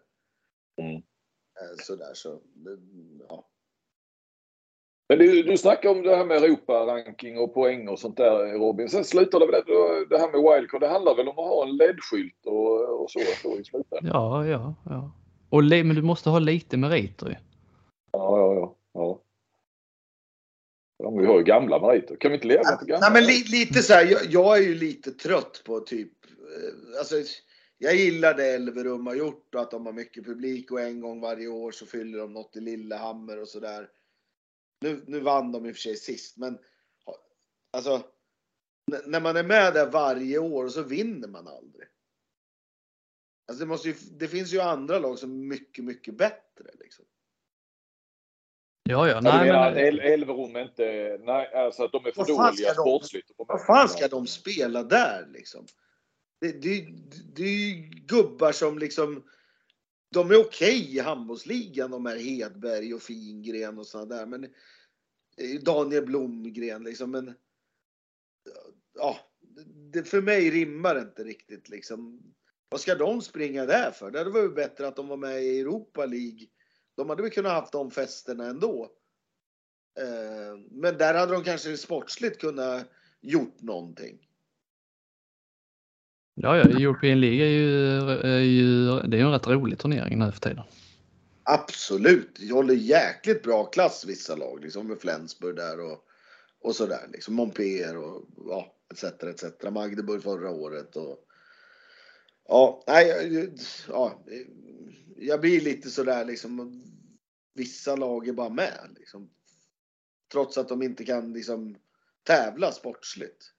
[0.81, 0.95] Mm.
[0.95, 2.39] Eh, sådär så.
[5.09, 8.89] Men du, du snackar om det här med Europa-ranking och poäng och sånt där Robin.
[8.89, 9.63] Sen slutar det väl
[10.09, 10.81] det här med wildcard.
[10.81, 14.11] Det handlar väl om att ha en LED-skylt och, och så, så i slutändan.
[14.13, 15.11] Ja, ja, ja.
[15.49, 17.35] Och men du måste ha lite meriter ju.
[18.11, 18.75] Ja, ja, ja.
[18.93, 19.21] ja.
[21.03, 22.15] Ja, vi har ju gamla meriter.
[22.15, 23.09] Kan vi inte leva på gamla?
[23.09, 26.99] Nej, men li, lite så här, jag, jag, är ju lite trött på typ, eh,
[26.99, 27.15] alltså
[27.77, 31.21] jag gillar det Elverum har gjort och att de har mycket publik och en gång
[31.21, 33.87] varje år så fyller de något i Lillehammer och sådär.
[34.81, 36.59] Nu, nu vann de i och för sig sist, men
[37.71, 38.03] alltså
[39.05, 41.87] när man är med där varje år så vinner man aldrig.
[43.47, 46.65] Alltså det, måste ju, det finns ju andra lag som är mycket, mycket bättre.
[46.79, 47.05] Liksom.
[48.83, 49.21] Ja, ja.
[49.21, 49.99] Nej, menar men...
[49.99, 51.17] Elverum inte...
[51.23, 53.31] Nej, alltså att de är för dåliga sportsligt.
[53.37, 55.65] Vad fan ska de spela där liksom?
[56.41, 56.87] Det, det,
[57.35, 59.23] det är ju gubbar som liksom...
[60.11, 64.25] De är okej okay i handbollsligan, de här Hedberg och Fingren och sådana där.
[64.25, 64.43] Men
[65.37, 67.11] eh, Daniel Blomgren liksom.
[67.11, 67.33] Men
[68.93, 69.17] ja,
[69.93, 72.21] det, för mig rimmar det inte riktigt liksom.
[72.69, 74.11] Vad ska de springa där för?
[74.11, 76.47] Det hade varit bättre att de var med i Europa League
[76.99, 78.91] de hade väl kunnat haft de festerna ändå.
[79.99, 82.87] Eh, men där hade de kanske sportsligt kunnat
[83.21, 84.28] gjort någonting.
[86.41, 90.19] Ja, ja, European League är ju, är ju, det är ju en rätt rolig turnering
[90.19, 90.63] nu för tiden.
[91.43, 96.05] Absolut, det håller jäkligt bra klass vissa lag, liksom med Flensburg där och,
[96.61, 97.07] och sådär.
[97.11, 99.03] Liksom Montpellier och ja, etc.
[99.03, 99.43] etc.
[99.71, 101.25] Magdeburg förra året och
[102.47, 103.49] ja, nej,
[103.87, 104.23] ja,
[105.17, 106.83] jag blir lite sådär liksom.
[107.53, 109.29] Vissa lag är bara med liksom.
[110.31, 111.75] Trots att de inte kan liksom
[112.23, 113.53] tävla sportsligt.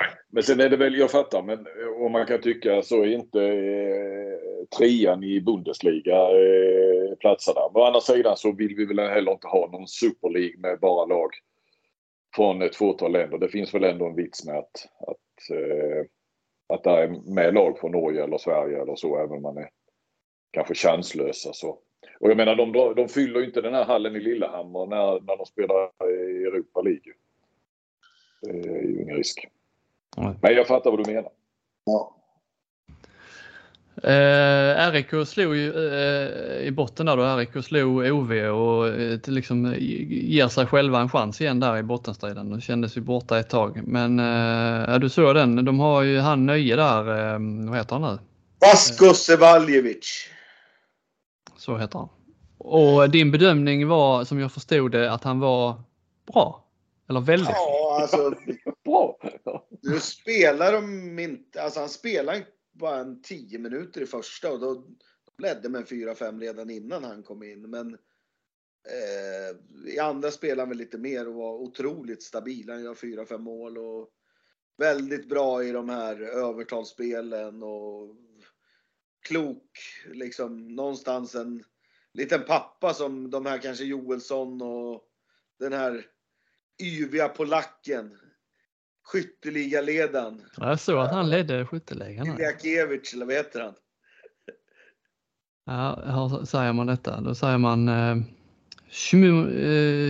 [0.00, 3.02] Nej, men sen är det väl, jag fattar, men eh, om man kan tycka så
[3.02, 7.70] är inte eh, trean i Bundesliga eh, platsar där.
[7.72, 10.78] Men å andra sidan så vill vi väl heller inte ha någon Super League med
[10.80, 11.30] bara lag
[12.36, 13.38] från ett fåtal länder.
[13.38, 16.04] Det finns väl ändå en vits med att, att, eh,
[16.68, 19.68] att det är med lag från Norge eller Sverige eller så, även om man är
[20.50, 21.32] kanske chanslösa.
[21.32, 21.48] Så.
[21.48, 21.66] Alltså.
[22.20, 25.36] Och jag menar, de, de fyller ju inte den här hallen i Lillehammer när, när
[25.36, 27.12] de spelar i Europa League.
[28.42, 29.48] Det är ju ingen risk.
[30.16, 31.30] Men jag fattar vad du menar.
[31.84, 32.12] Ja.
[34.02, 39.74] Eh, RIK slog ju eh, i botten där då, RIK slog OV och eh, liksom
[39.78, 42.50] ger sig själva en chans igen där i bottenstriden.
[42.50, 43.80] De kändes ju borta ett tag.
[43.86, 48.02] Men eh, du såg den, de har ju han Nöje där, eh, vad heter han
[48.02, 48.18] nu?
[48.60, 50.28] Vasko Sevaljevic.
[51.56, 52.08] Så heter han.
[52.58, 55.74] Och din bedömning var, som jag förstod det, att han var
[56.32, 56.64] bra?
[57.08, 58.34] Eller väldigt Ja, alltså.
[58.84, 59.18] bra.
[59.88, 64.74] Nu spelar de inte, alltså han spelar bara en 10 minuter i första och då
[64.74, 67.70] de ledde med 4-5 redan innan han kom in.
[67.70, 67.94] Men
[68.88, 72.70] eh, i andra spelade han väl lite mer och var otroligt stabil.
[72.70, 74.10] Han gör 4-5 mål och
[74.76, 78.16] väldigt bra i de här övertalsspelen och
[79.20, 79.78] klok,
[80.12, 81.64] liksom någonstans en
[82.12, 85.02] liten pappa som de här kanske Joelsson och
[85.58, 86.06] den här
[86.82, 88.18] yviga polacken.
[89.06, 90.42] Skytteligaledaren.
[90.56, 92.26] Jag såg att han ledde skytteligan.
[92.26, 93.74] Iljakiewicz, eller vad heter han?
[95.66, 97.20] Ja, hur säger man detta?
[97.20, 98.16] Då säger man eh,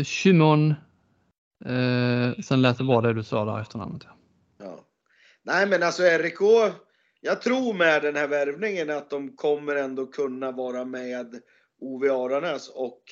[0.04, 0.74] Shimon.
[1.66, 4.02] Eh, eh, sen lät det bra det du sa där efternamnet.
[4.04, 4.16] Ja.
[4.58, 4.86] ja.
[5.42, 6.40] Nej men alltså RIK,
[7.20, 11.42] jag tror med den här värvningen att de kommer ändå kunna vara med
[11.80, 13.02] Ove Aranäs och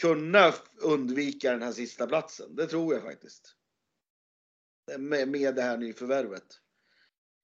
[0.00, 0.52] kunna
[0.82, 2.56] undvika den här sista platsen.
[2.56, 3.56] Det tror jag faktiskt.
[4.98, 6.46] Med, med det här nyförvärvet.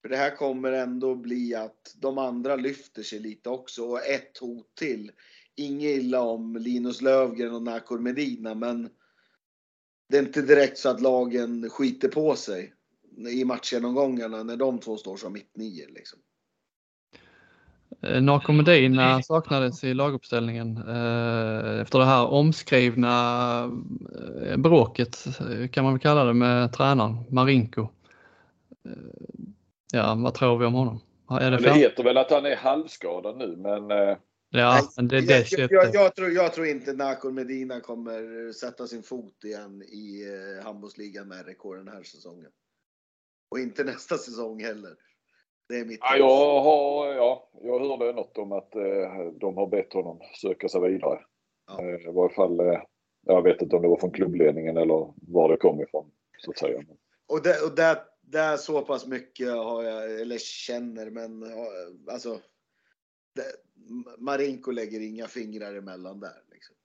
[0.03, 4.39] För det här kommer ändå bli att de andra lyfter sig lite också och ett
[4.39, 5.12] hot till.
[5.57, 8.91] Inget illa om Linus Lövgren och Nakor Medina men
[10.09, 12.74] det är inte direkt så att lagen skiter på sig
[13.28, 15.89] i matchgenomgångarna när de två står som mittnior.
[15.89, 16.18] Liksom.
[18.03, 23.62] Eh, Narko Medina saknades i laguppställningen eh, efter det här omskrivna
[24.47, 25.26] eh, bråket
[25.72, 27.89] kan man väl kalla det med tränaren Marinko.
[29.93, 31.01] Ja, vad tror vi om honom?
[31.30, 34.16] Är det, det heter väl att han är halvskadad nu men
[34.51, 38.86] Ja, men det, det jag, jag, jag, tror, jag tror inte Nakon Medina kommer sätta
[38.86, 40.24] sin fot igen i
[40.64, 42.51] handbollsligan med RIK den här säsongen.
[43.51, 44.91] Och inte nästa säsong heller.
[45.69, 49.66] Det är mitt ja, jag, har, ja, jag hörde något om att eh, de har
[49.66, 51.21] bett honom söka sig vidare.
[51.66, 51.83] Ja.
[51.83, 52.83] Eh, I varje fall, eh,
[53.27, 56.11] jag vet inte om det var från klubbledningen eller var det kom ifrån.
[56.39, 56.83] Så att säga.
[57.27, 61.45] Och det, och det, det är så pass mycket har jag, eller känner, men
[62.11, 62.41] alltså.
[63.35, 63.45] Det,
[64.19, 66.43] Marinko lägger inga fingrar emellan där.
[66.53, 66.77] Liksom.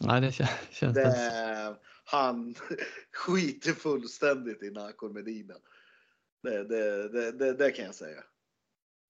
[0.00, 0.32] Nej, det
[0.70, 1.76] känns det.
[2.04, 2.54] Han
[3.12, 5.54] skiter fullständigt i Nakor Medina.
[6.44, 8.22] Det, det, det, det, det kan jag säga.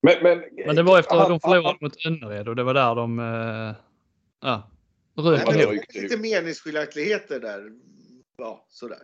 [0.03, 2.95] Men, men, men det var efter att de förlorade mot Önnered och det var där
[2.95, 3.75] de eh,
[4.41, 4.71] ja,
[5.15, 7.73] rök lite meningsskiljaktigheter där.
[8.37, 8.99] Ja, sådär.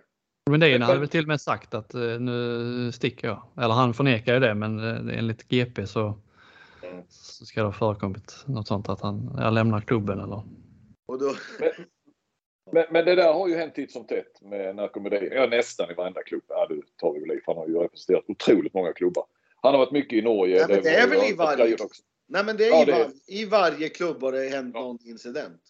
[0.51, 3.43] Lundin hade väl till och med sagt att eh, nu sticker jag.
[3.57, 6.19] Eller han förnekar ju det men eh, enligt GP så,
[7.09, 10.43] så ska det ha förekommit något sånt att han jag lämnar klubben eller.
[11.07, 11.35] Och då...
[12.73, 15.29] men, men, det där har ju hänt titt som tätt med narkomedi.
[15.33, 16.43] Ja, nästan i varenda klubb.
[16.49, 19.25] Ja, du tar vi väl i, han har ju representerat otroligt många klubbar.
[19.63, 20.57] Han har varit mycket i Norge.
[20.57, 21.77] Nej, men det, är väl i varje...
[22.29, 23.11] Nej, men det är ja, i, var...
[23.27, 24.81] i varje klubb har det hänt ja.
[24.81, 25.63] någon incident.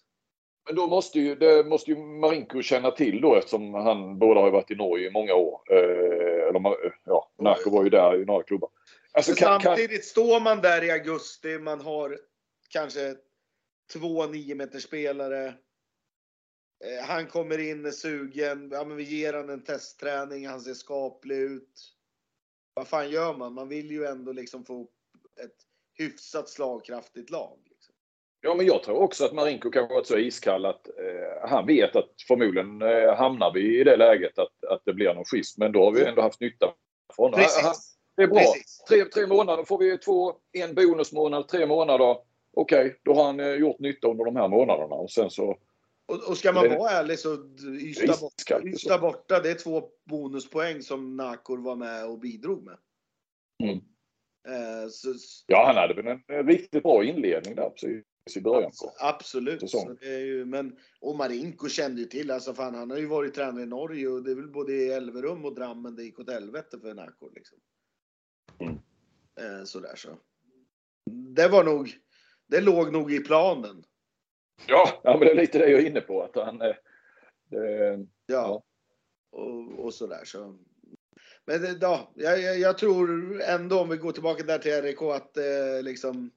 [0.67, 4.51] Men då måste ju, det måste ju Marinko känna till då eftersom han båda har
[4.51, 5.61] varit i Norge i många år.
[5.71, 6.63] Eh, eller
[7.05, 8.71] ja, Narko var ju där i några klubbar.
[9.13, 10.03] Alltså, kan, samtidigt kan...
[10.03, 12.19] står man där i augusti, man har
[12.69, 13.15] kanske
[13.93, 15.55] två 9 meters spelare
[17.03, 21.95] han kommer in, sugen, ja, men vi ger han en testträning, han ser skaplig ut.
[22.75, 23.55] Vad fan gör man?
[23.55, 24.83] Man vill ju ändå liksom få
[25.45, 25.57] ett
[25.99, 27.59] hyfsat slagkraftigt lag.
[27.65, 27.95] Liksom.
[28.41, 31.97] Ja, men jag tror också att Marinko kanske varit så iskall att eh, han vet
[31.97, 35.61] att förmodligen eh, hamnar vi i det läget att, att det blir någon schism.
[35.61, 36.75] Men då har vi ändå haft nytta
[37.17, 37.47] från det.
[38.17, 38.43] Det är bra.
[38.89, 42.17] Tre, tre månader får vi två, en bonusmånad, tre månader.
[42.53, 45.59] Okej, okay, då har han eh, gjort nytta under de här månaderna och sen så
[46.11, 49.89] och, och ska man det, vara ärlig så Ystad, borta, Ystad borta, det är två
[50.05, 52.79] bonuspoäng som Nakor var med och bidrog med.
[53.63, 53.77] Mm.
[54.49, 55.15] Eh, så,
[55.47, 58.05] ja, han hade väl en riktigt bra inledning där precis
[58.37, 58.71] i början.
[58.83, 59.71] På absolut.
[59.71, 63.07] Så det är ju, men, och Marinko kände ju till, alltså fan, han har ju
[63.07, 66.19] varit tränare i Norge och det är väl både i Elverum och Drammen det gick
[66.19, 67.33] åt helvete för Nakor.
[67.35, 67.59] Liksom.
[68.61, 68.75] Mm.
[69.41, 70.19] Eh, sådär så.
[71.11, 71.93] Det var nog,
[72.47, 73.85] det låg nog i planen.
[74.67, 76.23] Ja, ja men det är lite det jag är inne på.
[76.23, 76.75] Att han, eh,
[77.51, 78.05] det, ja.
[78.27, 78.63] ja.
[79.33, 80.25] och, och sådär.
[80.25, 80.59] Så.
[81.47, 85.37] Men det, ja, jag, jag, tror ändå om vi går tillbaka där till RIK att
[85.37, 86.31] eh, liksom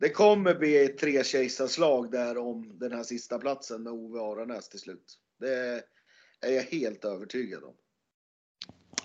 [0.00, 4.68] det kommer bli ett tre slag där om den här sista platsen med Ove Aranäs
[4.68, 5.18] till slut.
[5.40, 5.82] Det
[6.40, 7.74] är jag helt övertygad om.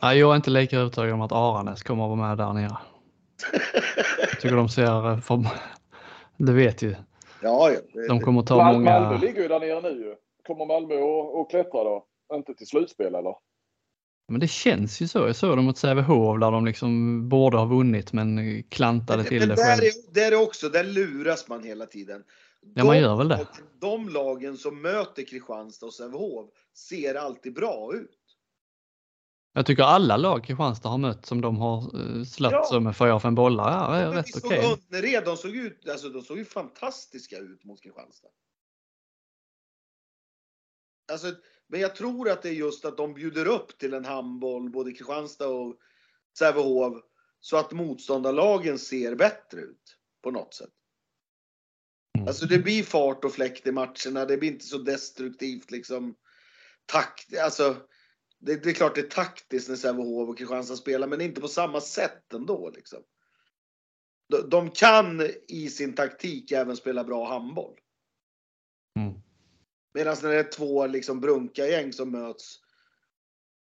[0.01, 2.77] Nej, jag är inte lika övertygad om att Aranäs kommer att vara med där nere.
[4.19, 5.45] Jag tycker de ser, eh, för,
[6.37, 6.95] det vet ju.
[7.41, 7.79] Ja, ja.
[8.07, 8.99] De kommer att ta Mal många...
[8.99, 10.15] Malmö ligger ju där nere nu
[10.47, 10.95] Kommer Malmö
[11.41, 12.05] att klättra då?
[12.33, 13.35] Inte till slutspel eller?
[14.27, 15.19] Men det känns ju så.
[15.19, 19.49] Jag såg dem mot Sävehof där de liksom borde ha vunnit men klantade till men
[19.49, 19.83] det själv.
[19.83, 22.23] Är, där är också, där luras man hela tiden.
[22.75, 23.47] Ja, man gör väl det.
[23.81, 28.11] De lagen som möter Kristianstad och Sävehof ser alltid bra ut.
[29.59, 32.79] Jag tycker alla lag Kristianstad har mött som de har uh, slagit ja.
[32.79, 34.59] med 4-5 bollar ja, är ja, rätt okej.
[34.59, 34.99] Okay.
[34.99, 38.27] Önnered, de såg ut, alltså de såg ju fantastiska ut mot Kristianstad.
[41.11, 41.33] Alltså,
[41.67, 44.91] men jag tror att det är just att de bjuder upp till en handboll, både
[44.91, 45.75] Kristianstad och
[46.37, 47.03] Sävehof,
[47.39, 50.69] så att motståndarlagen ser bättre ut på något sätt.
[52.17, 52.27] Mm.
[52.27, 56.15] Alltså det blir fart och fläkt i matcherna, det blir inte så destruktivt liksom.
[56.85, 57.75] Takt, alltså,
[58.39, 61.47] det, det är klart det är taktiskt när Sävehof och Kristianstad spelar, men inte på
[61.47, 62.69] samma sätt ändå.
[62.69, 62.99] Liksom.
[64.29, 67.79] De, de kan i sin taktik även spela bra handboll.
[68.99, 69.13] Mm.
[69.93, 72.59] Medan när det är två liksom brunka-gäng som möts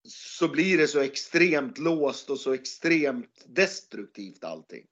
[0.07, 4.85] så blir det så extremt låst och så extremt destruktivt allting.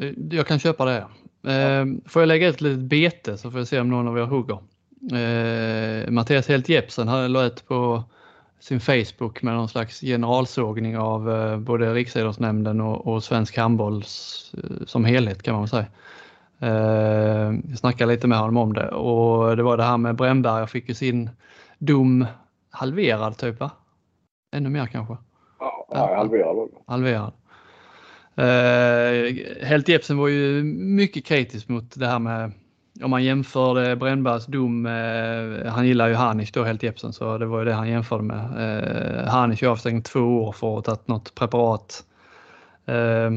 [0.00, 1.08] Eh, jag kan köpa det.
[1.52, 4.22] Eh, får jag lägga ett litet bete så får jag se om någon av er
[4.22, 4.58] hugger.
[5.12, 8.04] Eh, Mattias Helt Jepsen hade lagt på
[8.60, 14.04] sin Facebook med någon slags generalsågning av både Riksidrottsnämnden och, och svensk handboll
[14.86, 15.86] som helhet kan man säga.
[16.60, 20.60] Eh, jag snackade lite med honom om det och det var det här med Brännberg.
[20.60, 21.30] Jag fick ju sin
[21.78, 22.26] dom
[22.70, 23.70] halverad typ va?
[24.52, 25.16] Ännu mer kanske?
[25.90, 26.68] Ja, halverad.
[26.86, 27.32] Halverad.
[28.36, 29.34] Eh,
[29.66, 32.52] Helt Jepsen var ju mycket kritisk mot det här med
[33.02, 37.38] om man jämförde eh, Brännbergs dom eh, han gillar ju Hanisch då Helt Jepsen så
[37.38, 38.38] det var ju det han jämförde med.
[38.38, 42.04] Eh, Hanisch är avstängd två år för att ha tagit något preparat.
[42.86, 43.30] Eh,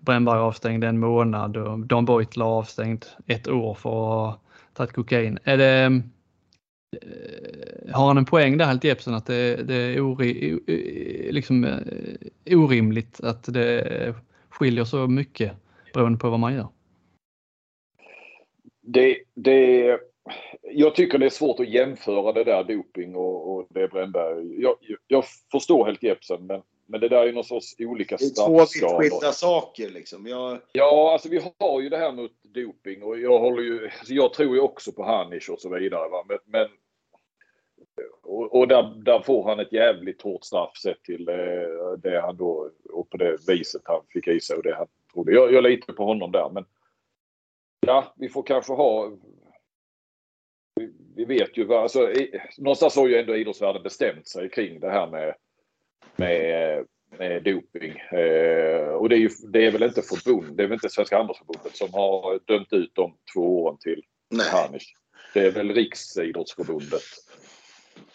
[0.00, 4.40] Brännberg avstängd en månad och Dan Beutler avstängd ett år för att ha
[4.74, 5.38] tagit kokain.
[5.44, 6.00] Är det, eh,
[7.94, 10.60] har han en poäng där helt Jepsen att det, det är ori,
[11.32, 11.78] liksom, eh,
[12.56, 14.14] orimligt att det
[14.48, 15.52] skiljer så mycket
[15.94, 16.68] beroende på vad man gör?
[18.82, 19.98] Det, det,
[20.62, 24.62] jag tycker det är svårt att jämföra det där doping och, och det Brännberg.
[24.62, 24.76] Jag,
[25.06, 28.58] jag förstår helt Jeppsen men men det där är någon sorts olika straffskalor.
[28.58, 30.26] Det är två vitt skilda saker liksom.
[30.26, 30.58] Jag...
[30.72, 34.32] Ja, alltså vi har ju det här mot doping och jag håller ju, alltså jag
[34.32, 36.08] tror ju också på Hanisch och så vidare.
[36.08, 36.24] Va?
[36.28, 36.68] Men, men
[38.22, 41.34] och, och där, där, får han ett jävligt hårt straff sett till eh,
[42.02, 45.32] det han då och på det viset han fick i sig och det han trodde.
[45.32, 46.64] Jag, jag litar på honom där men
[47.86, 49.12] ja, vi får kanske ha
[50.74, 54.90] vi, vi vet ju alltså, i, någonstans har ju ändå idrottsvärlden bestämt sig kring det
[54.90, 55.34] här med
[56.16, 56.86] med,
[57.18, 57.98] med doping.
[57.98, 61.16] Eh, och det är, ju, det är väl inte förbund, det är väl inte Svenska
[61.16, 64.02] handbollsförbundet som har dömt ut de två åren till
[64.52, 64.96] Harnisch.
[65.34, 67.02] Det är väl Riksidrottsförbundet.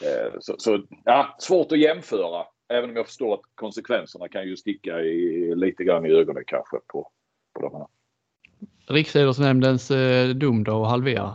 [0.01, 2.45] Eh, så, så, ja, svårt att jämföra.
[2.69, 6.77] Även om jag förstår att konsekvenserna kan ju sticka i, lite grann i ögonen kanske
[6.87, 7.11] på,
[7.53, 7.87] på de här.
[8.89, 11.33] Riksidrottsnämndens eh, dom då och halvera.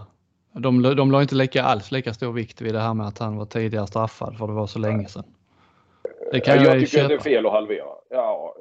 [0.52, 3.36] De, de la inte lika, alls lika stor vikt vid det här med att han
[3.36, 5.24] var tidigare straffad för det var så länge sedan.
[6.32, 7.08] Det kan jag, jag tycker köpa.
[7.08, 7.84] det är fel att halvera.
[8.10, 8.54] Ja,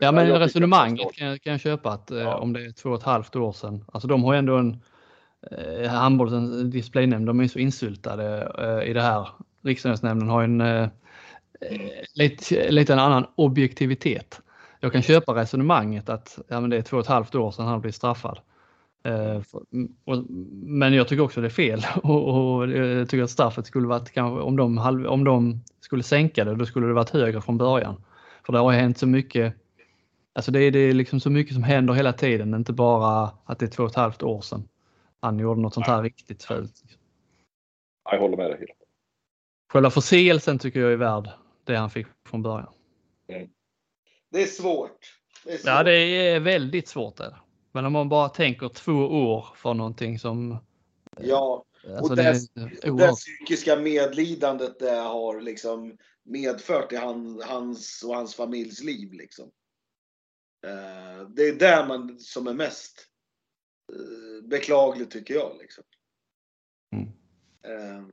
[0.00, 2.36] ja men resonemanget kan jag, kan jag köpa att eh, ja.
[2.36, 3.84] om det är två och ett halvt år sedan.
[3.92, 4.82] Alltså de har ändå en
[5.50, 9.28] eh, handbollens displaynämnd, de är så insultade eh, i det här.
[9.64, 10.88] Riksdagsnämnden har en eh,
[12.14, 14.40] lite, lite en annan objektivitet.
[14.80, 17.66] Jag kan köpa resonemanget att ja, men det är två och ett halvt år sedan
[17.66, 18.38] han blev straffad.
[19.04, 19.42] Eh,
[20.62, 24.42] men jag tycker också det är fel och, jag tycker att straffet skulle varit kanske
[24.42, 28.04] om de, om de skulle sänka det, då skulle det varit högre från början.
[28.46, 29.54] För det har hänt så mycket.
[30.32, 33.58] Alltså det är, det är liksom så mycket som händer hela tiden, inte bara att
[33.58, 34.68] det är två och ett halvt år sedan
[35.20, 36.82] han gjorde något sånt här riktigt fult.
[38.10, 38.66] Jag håller med dig.
[39.72, 41.30] Själva förseelsen tycker jag är värd
[41.64, 42.72] det han fick från början.
[43.28, 43.48] Mm.
[44.30, 45.18] Det är svårt.
[45.44, 45.66] Det är svårt.
[45.66, 47.16] Ja, det är väldigt svårt.
[47.16, 47.40] Där.
[47.72, 50.56] Men om man bara tänker två år för någonting som...
[51.20, 58.02] Ja, alltså och det, det, det psykiska medlidandet det har liksom medfört i han, hans
[58.02, 59.12] och hans familjs liv.
[59.12, 59.50] Liksom.
[60.66, 63.04] Uh, det är där man som är mest
[64.42, 65.56] beklagligt tycker jag.
[65.60, 65.84] Liksom.
[66.92, 68.12] Mm.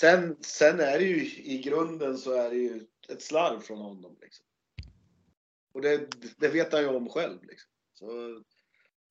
[0.00, 4.16] Sen, sen är det ju i grunden så är det ju ett slarv från honom.
[4.20, 4.46] Liksom.
[5.74, 7.44] Och det, det vet han ju om själv.
[7.44, 7.70] Liksom.
[7.94, 8.42] Så,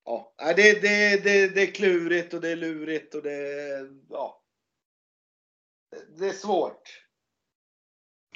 [0.06, 4.44] ja, det, det, det, det är klurigt och det är lurigt och det ja.
[6.18, 7.04] Det är svårt.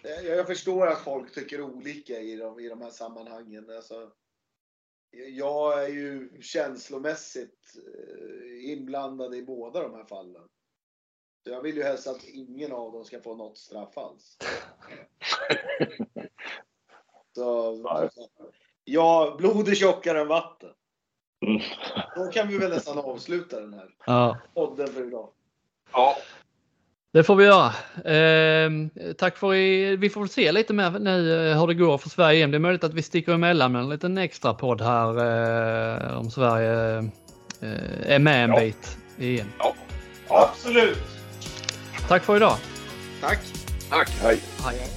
[0.04, 3.70] Jag förstår att folk tycker olika i de, i de här sammanhangen.
[3.70, 4.12] Alltså,
[5.12, 10.48] jag är ju känslomässigt eh, inblandad i båda de här fallen.
[11.44, 14.38] Så jag vill ju helst att ingen av dem ska få något straff alls.
[17.38, 18.10] Så,
[18.86, 20.70] ja, blod är tjockare än vatten.
[21.46, 21.62] Mm.
[22.16, 24.38] Då kan vi väl nästan avsluta den här ja.
[24.54, 25.30] podden för idag.
[25.94, 26.16] Ja.
[27.14, 27.68] Det får vi göra.
[28.14, 28.72] Eh,
[29.18, 32.38] tack för i, Vi får se lite mer nu eh, hur det går för Sverige
[32.38, 32.52] igen.
[32.52, 35.10] Det är möjligt att vi sticker emellan med en liten extra podd här
[36.12, 36.98] eh, om Sverige
[37.62, 38.60] eh, är med en ja.
[38.60, 39.52] bit igen.
[39.60, 39.76] Ja.
[40.28, 40.98] Absolut.
[42.08, 42.56] Tack för idag.
[43.22, 43.40] Tack.
[43.90, 44.10] Tack.
[44.10, 44.40] Hej.
[44.66, 44.97] Hej.